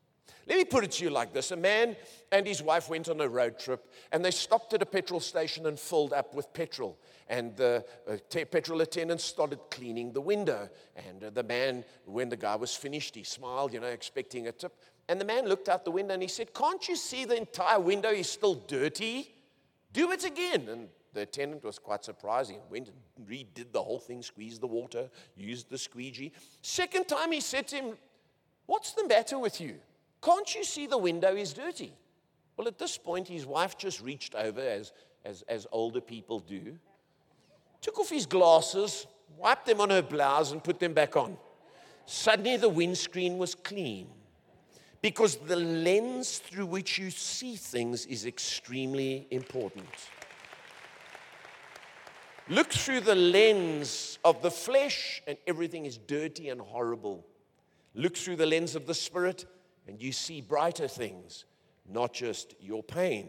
Let 0.49 0.59
me 0.59 0.65
put 0.65 0.83
it 0.83 0.91
to 0.93 1.05
you 1.05 1.11
like 1.11 1.33
this 1.33 1.53
a 1.53 1.57
man 1.57 1.95
and 2.33 2.45
his 2.45 2.61
wife 2.61 2.89
went 2.89 3.09
on 3.09 3.21
a 3.21 3.29
road 3.29 3.57
trip 3.57 3.89
and 4.11 4.25
they 4.25 4.33
stopped 4.33 4.75
at 4.75 4.83
a 4.83 4.87
petrol 4.87 5.21
station 5.21 5.67
and 5.67 5.79
filled 5.79 6.13
up 6.13 6.35
with 6.35 6.53
petrol. 6.53 6.99
And 7.29 7.57
the 7.57 7.85
uh, 8.09 8.17
petrol 8.47 8.81
attendant 8.81 9.21
started 9.21 9.61
cleaning 9.71 10.13
the 10.13 10.21
window. 10.21 10.69
And 10.97 11.23
uh, 11.23 11.31
the 11.31 11.45
man, 11.45 11.85
when 12.07 12.31
the 12.31 12.37
guy 12.37 12.57
was 12.57 12.75
finished, 12.75 13.15
he 13.15 13.23
smiled, 13.23 13.73
you 13.73 13.79
know, 13.79 13.87
expecting 13.87 14.49
a 14.49 14.53
tip. 14.53 14.77
And 15.09 15.21
the 15.21 15.25
man 15.25 15.47
looked 15.47 15.69
out 15.69 15.85
the 15.85 15.93
window 15.93 16.15
and 16.15 16.23
he 16.23 16.29
said, 16.29 16.53
Can't 16.53 16.89
you 16.89 16.97
see 16.97 17.27
the 17.27 17.37
entire 17.37 17.79
window 17.79 18.11
is 18.11 18.29
still 18.29 18.57
dirty? 18.57 19.33
Do 19.93 20.11
it 20.11 20.25
again. 20.25 20.69
And 20.69 20.89
the 21.13 21.23
attendant 21.23 21.65
was 21.65 21.79
quite 21.79 22.05
surprised. 22.05 22.51
He 22.51 22.59
went 22.71 22.89
and 22.89 23.29
redid 23.29 23.73
the 23.73 23.83
whole 23.83 23.99
thing, 23.99 24.23
squeezed 24.23 24.61
the 24.61 24.67
water, 24.67 25.09
used 25.37 25.69
the 25.69 25.79
squeegee. 25.79 26.33
Second 26.63 27.09
time 27.09 27.33
he 27.33 27.41
said 27.41 27.67
to 27.69 27.77
him, 27.77 27.97
What's 28.67 28.93
the 28.93 29.07
matter 29.07 29.39
with 29.39 29.61
you? 29.61 29.77
Can't 30.23 30.55
you 30.55 30.63
see 30.63 30.87
the 30.87 30.99
window 30.99 31.35
is 31.35 31.53
dirty? 31.53 31.93
Well, 32.57 32.69
at 32.69 32.79
this 32.79 32.97
point, 32.99 33.27
his 33.27 33.47
wife 33.47 33.77
just 33.77 34.01
reached 34.01 34.35
over, 34.35 34.61
as, 34.61 34.93
as, 35.25 35.43
as 35.49 35.67
older 35.73 36.01
people 36.01 36.41
do, 36.41 36.79
took 37.81 37.99
off 37.99 38.11
his 38.11 38.27
glasses, 38.27 39.07
wiped 39.37 39.67
them 39.67 39.81
on 39.81 39.91
her 39.91 40.03
blouse, 40.03 40.53
and 40.53 40.63
put 40.63 40.79
them 40.79 40.93
back 40.93 41.17
on. 41.17 41.37
Suddenly, 42.07 42.59
the 42.59 42.69
windscreen 42.69 43.39
was 43.39 43.55
clean 43.55 44.09
because 45.03 45.37
the 45.37 45.57
lens 45.57 46.39
through 46.39 46.67
which 46.67 46.99
you 46.99 47.11
see 47.11 47.57
things 47.57 48.07
is 48.07 48.27
extremely 48.27 49.27
important. 49.31 49.89
Look 52.51 52.73
through 52.73 53.03
the 53.03 53.15
lens 53.15 54.19
of 54.25 54.43
the 54.43 54.51
flesh, 54.51 55.23
and 55.29 55.39
everything 55.47 55.87
is 55.87 55.97
dirty 55.99 56.49
and 56.49 56.61
horrible. 56.61 57.25
Look 57.95 58.17
through 58.17 58.37
the 58.37 58.47
lens 58.47 58.75
of 58.75 58.89
the 58.89 58.95
spirit, 58.95 59.47
and 59.87 60.03
you 60.03 60.11
see 60.11 60.41
brighter 60.41 60.89
things, 60.89 61.45
not 61.89 62.13
just 62.13 62.57
your 62.61 62.83
pain. 62.83 63.29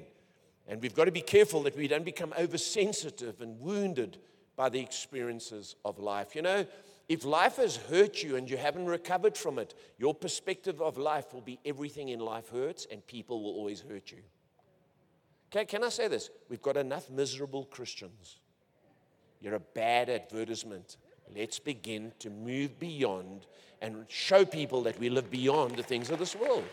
And 0.67 0.81
we've 0.81 0.95
got 0.95 1.05
to 1.05 1.12
be 1.12 1.21
careful 1.21 1.62
that 1.63 1.77
we 1.77 1.88
don't 1.88 2.03
become 2.03 2.34
oversensitive 2.36 3.41
and 3.41 3.60
wounded 3.60 4.17
by 4.55 4.69
the 4.69 4.79
experiences 4.79 5.75
of 5.86 5.99
life. 5.99 6.36
You 6.36 6.41
know, 6.41 6.65
if 7.07 7.23
life 7.23 7.57
has 7.57 7.75
hurt 7.75 8.23
you 8.23 8.38
and 8.38 8.49
you 8.49 8.57
haven't 8.57 8.88
recovered 8.88 9.38
from 9.38 9.60
it, 9.60 9.75
your 9.99 10.15
perspective 10.15 10.81
of 10.81 10.97
life 10.97 11.31
will 11.31 11.41
be 11.41 11.60
everything 11.63 12.10
in 12.10 12.21
life 12.21 12.49
hurts 12.49 12.88
and 12.91 13.05
people 13.05 13.43
will 13.43 13.51
always 13.51 13.81
hurt 13.81 14.12
you. 14.12 14.23
Okay, 15.51 15.65
can 15.65 15.84
I 15.84 15.89
say 15.89 16.07
this? 16.07 16.31
We've 16.49 16.62
got 16.62 16.75
enough 16.75 17.07
miserable 17.12 17.65
Christians. 17.65 18.39
You're 19.41 19.56
a 19.56 19.60
bad 19.60 20.10
advertisement. 20.10 20.97
Let's 21.36 21.60
begin 21.60 22.12
to 22.19 22.30
move 22.30 22.80
beyond 22.80 23.47
and 23.82 24.06
show 24.08 24.45
people 24.45 24.84
that 24.84 24.99
we 24.99 25.10
live 25.10 25.32
beyond 25.32 25.75
the 25.75 25.84
things 25.84 26.10
of 26.12 26.19
this 26.19 26.36
world. 26.36 26.63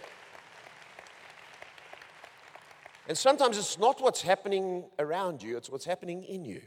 And 3.09 3.17
sometimes 3.17 3.57
it's 3.57 3.79
not 3.79 4.03
what's 4.03 4.21
happening 4.21 4.85
around 4.99 5.43
you, 5.43 5.57
it's 5.57 5.71
what's 5.71 5.87
happening 5.87 6.25
in 6.25 6.45
you. 6.45 6.61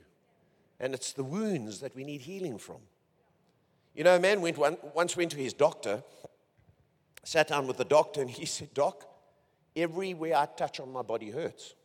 And 0.80 0.96
it's 0.96 1.14
the 1.14 1.24
wounds 1.24 1.80
that 1.82 1.96
we 1.96 2.04
need 2.04 2.22
healing 2.22 2.58
from. 2.58 2.78
You 3.94 4.04
know, 4.04 4.16
a 4.16 4.20
man 4.20 4.42
went 4.42 4.58
one, 4.58 4.78
once 4.96 5.16
went 5.16 5.32
to 5.32 5.38
his 5.38 5.54
doctor, 5.54 6.02
sat 7.24 7.50
down 7.50 7.68
with 7.68 7.78
the 7.78 7.86
doctor, 7.86 8.22
and 8.22 8.30
he 8.30 8.48
said, 8.48 8.74
Doc, 8.74 9.06
everywhere 9.76 10.36
I 10.36 10.48
touch 10.48 10.80
on 10.80 10.92
my 10.92 11.04
body 11.04 11.30
hurts. 11.30 11.76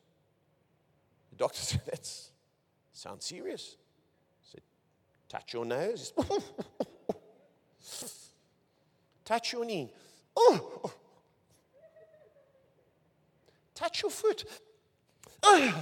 The 1.31 1.37
doctor 1.37 1.59
said, 1.61 1.83
That 1.85 2.11
sounds 2.93 3.27
serious. 3.27 3.77
Touch 5.29 5.53
your 5.53 5.65
nose. 5.65 6.13
touch 9.25 9.53
your 9.53 9.65
knee. 9.65 9.91
Touch 13.75 14.03
your 14.03 14.11
foot. 14.11 14.45
The 15.43 15.73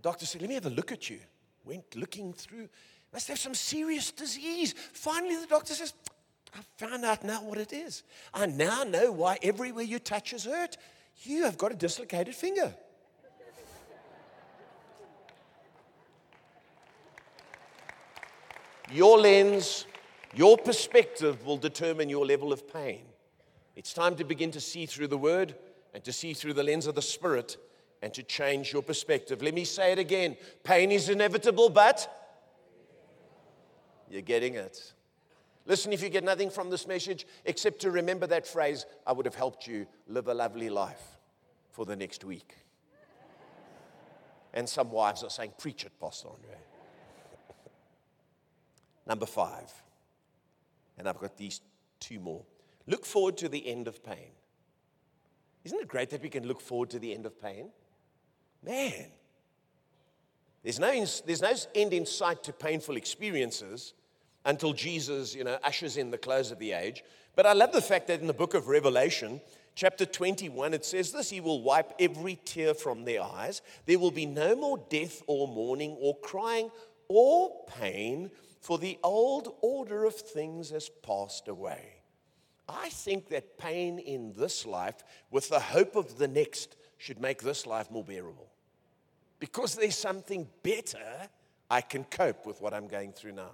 doctor 0.00 0.26
said, 0.26 0.40
Let 0.40 0.48
me 0.48 0.54
have 0.54 0.66
a 0.66 0.70
look 0.70 0.92
at 0.92 1.10
you. 1.10 1.18
Went 1.64 1.96
looking 1.96 2.32
through. 2.32 2.68
Must 3.12 3.28
have 3.28 3.38
some 3.38 3.54
serious 3.54 4.10
disease. 4.10 4.74
Finally, 4.92 5.36
the 5.36 5.46
doctor 5.46 5.74
says, 5.74 5.92
I 6.54 6.60
found 6.76 7.04
out 7.04 7.24
now 7.24 7.42
what 7.42 7.58
it 7.58 7.72
is. 7.72 8.02
I 8.34 8.46
now 8.46 8.84
know 8.84 9.12
why 9.12 9.38
everywhere 9.42 9.84
you 9.84 9.98
touch 9.98 10.32
is 10.32 10.44
hurt. 10.44 10.76
You 11.22 11.44
have 11.44 11.56
got 11.56 11.72
a 11.72 11.76
dislocated 11.76 12.34
finger. 12.34 12.74
Your 18.92 19.18
lens, 19.18 19.86
your 20.34 20.58
perspective 20.58 21.46
will 21.46 21.56
determine 21.56 22.10
your 22.10 22.26
level 22.26 22.52
of 22.52 22.70
pain. 22.70 23.04
It's 23.74 23.94
time 23.94 24.16
to 24.16 24.24
begin 24.24 24.50
to 24.50 24.60
see 24.60 24.84
through 24.84 25.08
the 25.08 25.16
word 25.16 25.54
and 25.94 26.04
to 26.04 26.12
see 26.12 26.34
through 26.34 26.52
the 26.52 26.62
lens 26.62 26.86
of 26.86 26.94
the 26.94 27.02
Spirit 27.02 27.56
and 28.02 28.12
to 28.12 28.22
change 28.22 28.70
your 28.70 28.82
perspective. 28.82 29.40
Let 29.40 29.54
me 29.54 29.64
say 29.64 29.92
it 29.92 29.98
again 29.98 30.36
pain 30.62 30.92
is 30.92 31.08
inevitable, 31.08 31.70
but 31.70 32.06
you're 34.10 34.20
getting 34.20 34.56
it. 34.56 34.92
Listen, 35.64 35.92
if 35.92 36.02
you 36.02 36.10
get 36.10 36.24
nothing 36.24 36.50
from 36.50 36.68
this 36.68 36.86
message 36.86 37.26
except 37.46 37.80
to 37.80 37.90
remember 37.90 38.26
that 38.26 38.46
phrase, 38.46 38.84
I 39.06 39.12
would 39.12 39.24
have 39.24 39.36
helped 39.36 39.66
you 39.66 39.86
live 40.06 40.28
a 40.28 40.34
lovely 40.34 40.68
life 40.68 41.18
for 41.70 41.86
the 41.86 41.96
next 41.96 42.24
week. 42.24 42.56
And 44.52 44.68
some 44.68 44.90
wives 44.90 45.22
are 45.22 45.30
saying, 45.30 45.52
Preach 45.56 45.84
it, 45.86 45.92
Pastor 45.98 46.28
Andre. 46.28 46.58
Number 49.06 49.26
five, 49.26 49.72
and 50.98 51.08
I've 51.08 51.18
got 51.18 51.36
these 51.36 51.60
two 52.00 52.20
more. 52.20 52.42
Look 52.86 53.04
forward 53.04 53.36
to 53.38 53.48
the 53.48 53.66
end 53.66 53.88
of 53.88 54.04
pain. 54.04 54.32
Isn't 55.64 55.80
it 55.80 55.88
great 55.88 56.10
that 56.10 56.22
we 56.22 56.28
can 56.28 56.46
look 56.46 56.60
forward 56.60 56.90
to 56.90 56.98
the 56.98 57.14
end 57.14 57.26
of 57.26 57.40
pain? 57.40 57.70
Man, 58.64 59.06
there's 60.62 60.78
no, 60.78 60.92
there's 61.26 61.42
no 61.42 61.52
end 61.74 61.92
in 61.92 62.06
sight 62.06 62.44
to 62.44 62.52
painful 62.52 62.96
experiences 62.96 63.94
until 64.44 64.72
Jesus, 64.72 65.34
you 65.34 65.44
know, 65.44 65.58
ushers 65.62 65.96
in 65.96 66.10
the 66.10 66.18
close 66.18 66.50
of 66.50 66.58
the 66.58 66.72
age. 66.72 67.02
But 67.34 67.46
I 67.46 67.52
love 67.52 67.72
the 67.72 67.82
fact 67.82 68.08
that 68.08 68.20
in 68.20 68.26
the 68.26 68.32
book 68.32 68.54
of 68.54 68.68
Revelation, 68.68 69.40
chapter 69.74 70.04
21, 70.04 70.74
it 70.74 70.84
says 70.84 71.12
this 71.12 71.30
He 71.30 71.40
will 71.40 71.62
wipe 71.62 71.92
every 71.98 72.38
tear 72.44 72.74
from 72.74 73.04
their 73.04 73.22
eyes. 73.22 73.62
There 73.86 73.98
will 73.98 74.10
be 74.10 74.26
no 74.26 74.54
more 74.54 74.84
death 74.88 75.22
or 75.26 75.48
mourning 75.48 75.96
or 76.00 76.16
crying 76.18 76.70
or 77.08 77.64
pain, 77.66 78.30
for 78.62 78.78
the 78.78 78.96
old 79.02 79.56
order 79.60 80.04
of 80.04 80.14
things 80.14 80.70
has 80.70 80.88
passed 80.88 81.48
away. 81.48 81.96
I 82.68 82.88
think 82.90 83.28
that 83.28 83.58
pain 83.58 83.98
in 83.98 84.32
this 84.36 84.64
life, 84.64 85.02
with 85.32 85.48
the 85.48 85.58
hope 85.58 85.96
of 85.96 86.16
the 86.16 86.28
next, 86.28 86.76
should 86.96 87.20
make 87.20 87.42
this 87.42 87.66
life 87.66 87.90
more 87.90 88.04
bearable. 88.04 88.48
Because 89.40 89.74
there's 89.74 89.98
something 89.98 90.48
better, 90.62 91.28
I 91.68 91.80
can 91.80 92.04
cope 92.04 92.46
with 92.46 92.62
what 92.62 92.72
I'm 92.72 92.86
going 92.86 93.12
through 93.12 93.32
now. 93.32 93.50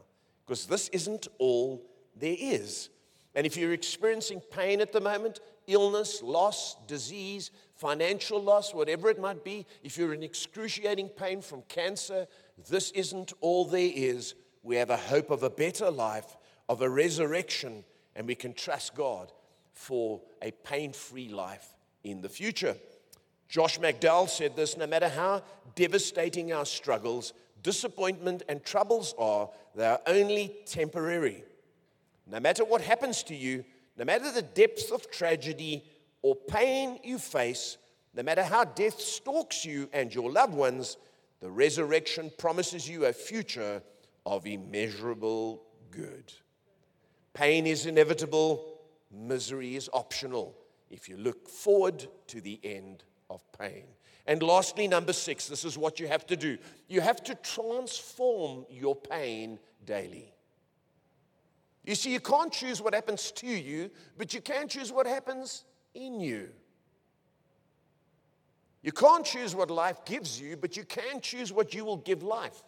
Because 0.47 0.67
this 0.67 0.89
isn't 0.89 1.27
all 1.39 1.83
there 2.15 2.37
is. 2.39 2.91
And 3.35 3.47
if 3.47 3.57
you're 3.57 3.73
experiencing 3.73 4.43
pain 4.51 4.83
at 4.83 4.93
the 4.93 5.01
moment, 5.01 5.41
illness, 5.67 6.23
loss, 6.23 6.77
disease, 6.87 7.51
financial 7.77 8.43
loss, 8.43 8.75
whatever 8.75 9.09
it 9.09 9.19
might 9.19 9.43
be, 9.43 9.65
if 9.83 9.97
you're 9.97 10.13
in 10.13 10.23
excruciating 10.23 11.09
pain 11.09 11.41
from 11.41 11.63
cancer, 11.63 12.27
this 12.69 12.91
isn't 12.91 13.33
all 13.41 13.65
there 13.65 13.91
is. 13.95 14.35
We 14.63 14.77
have 14.77 14.91
a 14.91 14.97
hope 14.97 15.31
of 15.31 15.43
a 15.43 15.51
better 15.51 15.91
life, 15.91 16.37
of 16.69 16.83
a 16.83 16.89
resurrection, 16.89 17.85
and 18.15 18.27
we 18.27 18.35
can 18.35 18.53
trust 18.53 18.95
God 18.95 19.33
for 19.73 20.21
a 20.43 20.51
pain 20.51 20.93
free 20.93 21.29
life 21.29 21.75
in 22.05 22.21
the 22.21 22.29
future. 22.29 22.77
Josh 23.49 23.79
McDowell 23.79 24.29
said 24.29 24.57
this 24.57 24.77
no 24.77 24.87
matter 24.87 25.09
how 25.09 25.43
devastating 25.75 26.53
our 26.53 26.67
struggles, 26.67 27.33
disappointment, 27.63 28.43
and 28.49 28.63
troubles 28.63 29.15
are, 29.19 29.49
they 29.75 29.87
are 29.87 30.01
only 30.07 30.55
temporary. 30.67 31.45
No 32.27 32.41
matter 32.41 32.65
what 32.65 32.83
happens 32.83 33.23
to 33.25 33.35
you, 33.35 33.65
no 33.97 34.05
matter 34.05 34.31
the 34.31 34.43
depth 34.43 34.93
of 34.93 35.11
tragedy 35.11 35.85
or 36.21 36.37
pain 36.37 36.99
you 37.03 37.19
face, 37.19 37.79
no 38.15 38.23
matter 38.23 38.43
how 38.43 38.65
death 38.65 39.01
stalks 39.01 39.65
you 39.65 39.89
and 39.93 40.15
your 40.15 40.31
loved 40.31 40.55
ones, 40.55 40.97
the 41.41 41.51
resurrection 41.51 42.31
promises 42.37 42.89
you 42.89 43.07
a 43.07 43.13
future 43.13 43.83
of 44.29 44.47
immeasurable 44.47 45.63
good. 45.91 46.33
Pain 47.33 47.67
is 47.67 47.87
inevitable, 47.87 48.79
misery 49.11 49.75
is 49.75 49.89
optional 49.93 50.55
if 50.91 51.09
you 51.09 51.17
look 51.17 51.49
forward 51.49 52.07
to 52.27 52.41
the 52.41 52.61
end 52.63 53.05
of 53.31 53.43
pain. 53.59 53.85
And 54.27 54.43
lastly, 54.43 54.87
number 54.87 55.15
six, 55.15 55.47
this 55.47 55.65
is 55.65 55.79
what 55.79 55.99
you 55.99 56.07
have 56.09 56.27
to 56.27 56.37
do 56.37 56.59
you 56.89 57.01
have 57.01 57.23
to 57.25 57.35
transform 57.37 58.67
your 58.71 58.95
pain 58.95 59.59
daily. 59.85 60.35
You 61.85 61.95
see, 61.95 62.13
you 62.13 62.21
can't 62.21 62.53
choose 62.53 62.83
what 62.83 62.93
happens 62.93 63.33
to 63.33 63.47
you, 63.47 63.91
but 64.19 64.35
you 64.35 64.43
can 64.43 64.69
choose 64.69 64.93
what 64.93 65.07
happens 65.07 65.65
in 65.95 66.21
you. 66.21 66.51
You 68.83 68.93
can't 68.93 69.25
choose 69.25 69.55
what 69.55 69.71
life 69.71 70.05
gives 70.05 70.39
you, 70.39 70.57
but 70.57 70.77
you 70.77 70.85
can 70.85 71.21
choose 71.23 71.51
what 71.51 71.73
you 71.73 71.85
will 71.87 71.97
give 71.97 72.23
life. 72.23 72.63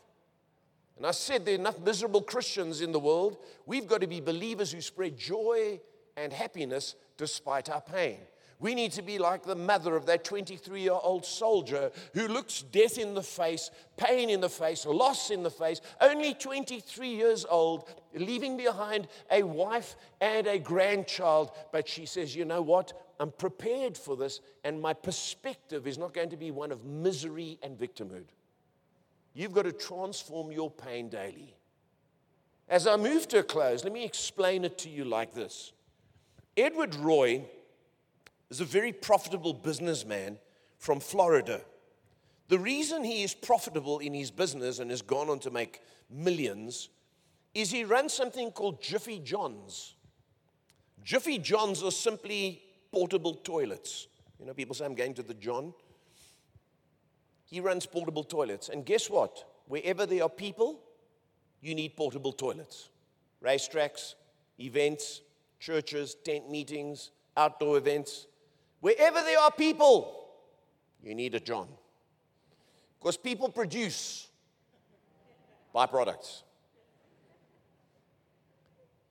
And 1.00 1.06
I 1.06 1.12
said 1.12 1.46
there 1.46 1.54
are 1.54 1.58
enough 1.58 1.80
miserable 1.80 2.20
Christians 2.20 2.82
in 2.82 2.92
the 2.92 3.00
world. 3.00 3.38
We've 3.64 3.86
got 3.86 4.02
to 4.02 4.06
be 4.06 4.20
believers 4.20 4.70
who 4.70 4.82
spread 4.82 5.16
joy 5.16 5.80
and 6.14 6.30
happiness 6.30 6.94
despite 7.16 7.70
our 7.70 7.80
pain. 7.80 8.18
We 8.58 8.74
need 8.74 8.92
to 8.92 9.00
be 9.00 9.18
like 9.18 9.42
the 9.42 9.56
mother 9.56 9.96
of 9.96 10.04
that 10.04 10.24
23 10.24 10.82
year 10.82 10.92
old 10.92 11.24
soldier 11.24 11.90
who 12.12 12.28
looks 12.28 12.60
death 12.60 12.98
in 12.98 13.14
the 13.14 13.22
face, 13.22 13.70
pain 13.96 14.28
in 14.28 14.42
the 14.42 14.50
face, 14.50 14.84
loss 14.84 15.30
in 15.30 15.42
the 15.42 15.50
face, 15.50 15.80
only 16.02 16.34
23 16.34 17.08
years 17.08 17.46
old, 17.48 17.88
leaving 18.14 18.58
behind 18.58 19.08
a 19.30 19.42
wife 19.42 19.96
and 20.20 20.46
a 20.46 20.58
grandchild. 20.58 21.52
But 21.72 21.88
she 21.88 22.04
says, 22.04 22.36
You 22.36 22.44
know 22.44 22.60
what? 22.60 22.92
I'm 23.18 23.30
prepared 23.30 23.96
for 23.96 24.18
this, 24.18 24.42
and 24.64 24.82
my 24.82 24.92
perspective 24.92 25.86
is 25.86 25.96
not 25.96 26.12
going 26.12 26.28
to 26.28 26.36
be 26.36 26.50
one 26.50 26.70
of 26.70 26.84
misery 26.84 27.58
and 27.62 27.78
victimhood. 27.78 28.26
You've 29.34 29.52
got 29.52 29.62
to 29.62 29.72
transform 29.72 30.50
your 30.52 30.70
pain 30.70 31.08
daily. 31.08 31.54
As 32.68 32.86
I 32.86 32.96
move 32.96 33.26
to 33.28 33.38
a 33.38 33.42
close, 33.42 33.84
let 33.84 33.92
me 33.92 34.04
explain 34.04 34.64
it 34.64 34.78
to 34.78 34.88
you 34.88 35.04
like 35.04 35.34
this 35.34 35.72
Edward 36.56 36.94
Roy 36.94 37.44
is 38.50 38.60
a 38.60 38.64
very 38.64 38.92
profitable 38.92 39.54
businessman 39.54 40.38
from 40.78 41.00
Florida. 41.00 41.60
The 42.48 42.58
reason 42.58 43.04
he 43.04 43.22
is 43.22 43.32
profitable 43.32 44.00
in 44.00 44.12
his 44.12 44.30
business 44.30 44.80
and 44.80 44.90
has 44.90 45.02
gone 45.02 45.30
on 45.30 45.38
to 45.40 45.50
make 45.50 45.80
millions 46.10 46.88
is 47.54 47.70
he 47.70 47.84
runs 47.84 48.12
something 48.12 48.50
called 48.50 48.82
Jiffy 48.82 49.20
Johns. 49.20 49.94
Jiffy 51.04 51.38
Johns 51.38 51.82
are 51.82 51.92
simply 51.92 52.62
portable 52.92 53.34
toilets. 53.34 54.08
You 54.38 54.46
know, 54.46 54.54
people 54.54 54.74
say, 54.74 54.84
I'm 54.84 54.94
going 54.94 55.14
to 55.14 55.22
the 55.22 55.34
John. 55.34 55.72
He 57.50 57.60
runs 57.60 57.84
portable 57.84 58.24
toilets. 58.24 58.68
And 58.68 58.86
guess 58.86 59.10
what? 59.10 59.44
wherever 59.70 60.04
there 60.04 60.24
are 60.24 60.28
people, 60.28 60.80
you 61.60 61.76
need 61.76 61.96
portable 61.96 62.32
toilets. 62.32 62.90
Racetracks, 63.42 64.14
events, 64.58 65.22
churches, 65.60 66.16
tent 66.24 66.50
meetings, 66.50 67.12
outdoor 67.36 67.78
events. 67.78 68.26
Wherever 68.80 69.22
there 69.22 69.38
are 69.38 69.52
people, 69.52 70.28
you 71.00 71.14
need 71.14 71.36
a 71.36 71.40
John. 71.40 71.68
Because 72.98 73.16
people 73.16 73.48
produce 73.48 74.28
byproducts. 75.72 76.42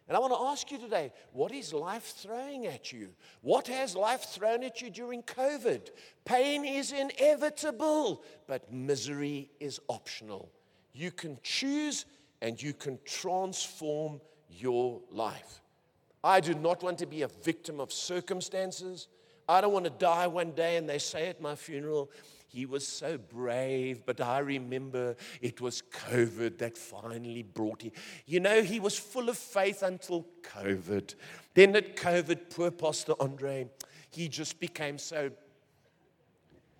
And 0.09 0.17
I 0.17 0.21
want 0.21 0.33
to 0.33 0.41
ask 0.41 0.71
you 0.71 0.79
today 0.79 1.13
what 1.33 1.53
is 1.53 1.73
life 1.73 2.15
throwing 2.17 2.67
at 2.67 2.93
you? 2.93 3.11
What 3.43 3.69
has 3.69 3.95
life 3.95 4.25
thrown 4.25 4.65
at 4.65 4.81
you 4.81 4.91
during 4.91 5.23
COVID? 5.23 5.91
Pain 6.25 6.65
is 6.65 6.93
inevitable, 6.93 8.25
but 8.47 8.73
misery 8.73 9.51
is 9.61 9.81
optional. 9.89 10.51
You 10.93 11.11
can 11.11 11.39
choose 11.43 12.07
and 12.41 12.61
you 12.61 12.73
can 12.73 12.99
transform 13.05 14.21
your 14.49 15.01
life. 15.11 15.61
I 16.23 16.41
do 16.41 16.55
not 16.55 16.83
want 16.83 16.99
to 16.99 17.07
be 17.07 17.23
a 17.23 17.29
victim 17.29 17.81
of 17.81 17.93
circumstances. 17.93 19.09
I 19.51 19.61
don't 19.61 19.73
want 19.73 19.85
to 19.85 19.91
die 19.91 20.29
one 20.29 20.53
day 20.53 20.77
and 20.77 20.89
they 20.89 20.99
say 20.99 21.29
at 21.29 21.41
my 21.41 21.57
funeral, 21.57 22.11
he 22.47 22.67
was 22.67 22.87
so 22.87 23.19
brave, 23.19 24.07
but 24.07 24.21
I 24.21 24.39
remember 24.39 25.17
it 25.41 25.61
was 25.61 25.83
COVID 25.83 26.59
that 26.59 26.79
finally 26.79 27.43
brought 27.43 27.83
him. 27.83 27.93
You 28.27 28.41
know, 28.41 28.63
he 28.63 28.79
was 28.79 28.99
full 28.99 29.29
of 29.29 29.37
faith 29.37 29.83
until 29.83 30.27
COVID. 30.43 31.15
Then 31.55 31.75
at 31.75 31.97
COVID, 31.97 32.51
poor 32.55 32.71
Pastor 32.71 33.15
Andre, 33.19 33.69
he 34.11 34.29
just 34.29 34.61
became 34.61 34.99
so. 34.99 35.31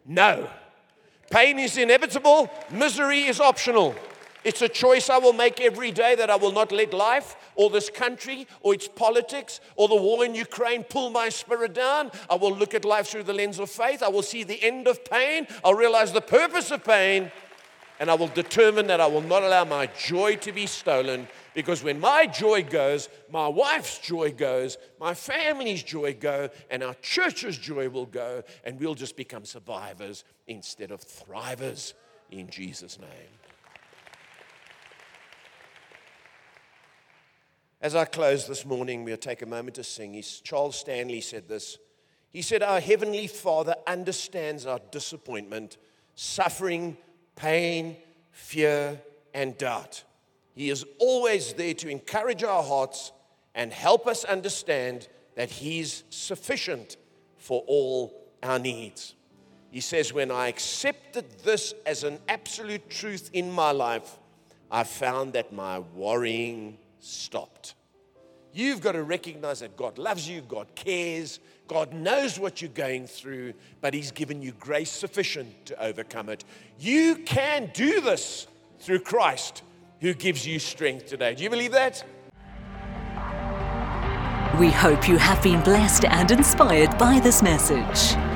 No. 0.07 0.49
Pain 1.31 1.59
is 1.59 1.77
inevitable, 1.77 2.51
misery 2.71 3.23
is 3.23 3.41
optional. 3.41 3.95
It's 4.43 4.63
a 4.63 4.69
choice 4.69 5.11
I 5.11 5.19
will 5.19 5.35
make 5.35 5.61
every 5.61 5.91
day 5.91 6.15
that 6.15 6.31
I 6.31 6.37
will 6.37 6.53
not 6.53 6.73
let 6.73 6.95
life 6.95 7.37
or 7.57 7.69
this 7.69 7.91
country 7.91 8.47
or 8.63 8.73
its 8.73 8.89
politics 8.89 9.61
or 9.77 9.89
the 9.89 9.97
war 9.97 10.25
in 10.25 10.35
Ukraine 10.35 10.83
pull 10.83 11.11
my 11.11 11.29
spirit 11.29 11.75
down. 11.75 12.11
I 12.29 12.37
will 12.37 12.57
look 12.57 12.75
at 12.75 12.85
life 12.85 13.09
through 13.09 13.25
the 13.25 13.35
lens 13.35 13.59
of 13.59 13.71
faith. 13.71 14.03
I 14.03 14.09
will 14.09 14.23
see 14.23 14.43
the 14.43 14.63
end 14.63 14.89
of 14.89 15.05
pain. 15.05 15.47
I'll 15.63 15.75
realize 15.75 16.13
the 16.13 16.23
purpose 16.23 16.71
of 16.71 16.85
pain. 16.85 17.31
And 17.99 18.11
I 18.11 18.15
will 18.15 18.29
determine 18.29 18.87
that 18.87 18.99
I 18.99 19.07
will 19.07 19.21
not 19.21 19.43
allow 19.43 19.67
my 19.67 19.87
joy 19.89 20.37
to 20.37 20.53
be 20.53 20.65
stolen 20.65 21.29
because 21.53 21.85
when 21.85 22.01
my 22.01 22.25
joy 22.25 22.63
goes, 22.63 23.11
my 23.31 23.47
wife's 23.47 23.99
joy 23.99 24.33
goes, 24.33 24.79
my 24.99 25.13
family's 25.13 25.83
joy 25.83 26.17
go, 26.19 26.49
and 26.71 26.83
our 26.83 26.95
church's 27.03 27.59
joy 27.59 27.91
will 27.91 28.07
go, 28.07 28.43
and 28.65 28.81
we'll 28.81 28.95
just 28.95 29.17
become 29.17 29.45
survivors 29.45 30.25
instead 30.47 30.93
of 30.93 31.03
thrivers 31.03 31.93
in 32.31 32.49
Jesus' 32.49 32.99
name. 32.99 33.50
As 37.83 37.95
I 37.95 38.05
close 38.05 38.47
this 38.47 38.67
morning, 38.67 39.05
we'll 39.05 39.17
take 39.17 39.41
a 39.41 39.47
moment 39.47 39.77
to 39.77 39.85
sing. 39.85 40.13
He's, 40.13 40.41
Charles 40.41 40.79
Stanley 40.79 41.23
said 41.23 41.49
this. 41.49 41.79
He 42.29 42.43
said, 42.43 42.63
Our 42.63 42.79
Heavenly 42.79 43.27
Father 43.27 43.75
understands 43.87 44.67
our 44.67 44.81
disappointment, 44.91 45.79
suffering, 46.15 46.99
pain, 47.37 47.97
fear, 48.33 49.01
and 49.33 49.57
doubt. 49.57 50.05
He 50.55 50.69
is 50.69 50.85
always 50.99 51.55
there 51.55 51.73
to 51.75 51.89
encourage 51.89 52.45
our 52.45 52.63
hearts 52.63 53.13
and 53.55 53.73
help 53.73 54.07
us 54.07 54.25
understand 54.25 55.09
that 55.37 55.49
He's 55.49 56.05
sufficient 56.11 56.99
for 57.39 57.65
all 57.67 58.29
our 58.43 58.59
needs. 58.59 59.15
He 59.71 59.81
says, 59.81 60.13
When 60.13 60.31
I 60.31 60.49
accepted 60.49 61.31
this 61.45 61.73
as 61.87 62.05
an 62.05 62.19
absolute 62.29 62.91
truth 62.91 63.31
in 63.33 63.51
my 63.51 63.71
life, 63.71 64.19
I 64.71 64.85
found 64.85 65.33
that 65.33 65.51
my 65.51 65.79
worrying 65.79 66.77
stopped. 67.01 67.75
You've 68.53 68.81
got 68.81 68.93
to 68.93 69.03
recognize 69.03 69.61
that 69.61 69.77
God 69.77 69.97
loves 69.99 70.29
you, 70.29 70.41
God 70.41 70.75
cares, 70.75 71.39
God 71.69 71.93
knows 71.93 72.39
what 72.39 72.61
you're 72.61 72.71
going 72.71 73.07
through, 73.07 73.55
but 73.81 73.95
He's 73.95 74.11
given 74.11 74.43
you 74.43 74.53
grace 74.53 74.91
sufficient 74.91 75.67
to 75.67 75.83
overcome 75.83 76.29
it. 76.29 76.45
You 76.79 77.17
can 77.17 77.71
do 77.73 78.01
this 78.01 78.49
through 78.81 79.01
Christ 79.01 79.63
who 80.01 80.15
gives 80.15 80.47
you 80.47 80.59
strength 80.59 81.07
today. 81.07 81.35
Do 81.35 81.45
you 81.45 81.51
believe 81.51 81.73
that? 81.73 82.05
We 84.59 84.71
hope 84.71 85.09
you 85.09 85.17
have 85.17 85.43
been 85.43 85.63
blessed 85.63 86.05
and 86.07 86.31
inspired 86.31 86.99
by 86.99 87.21
this 87.21 87.43
message. 87.43 88.30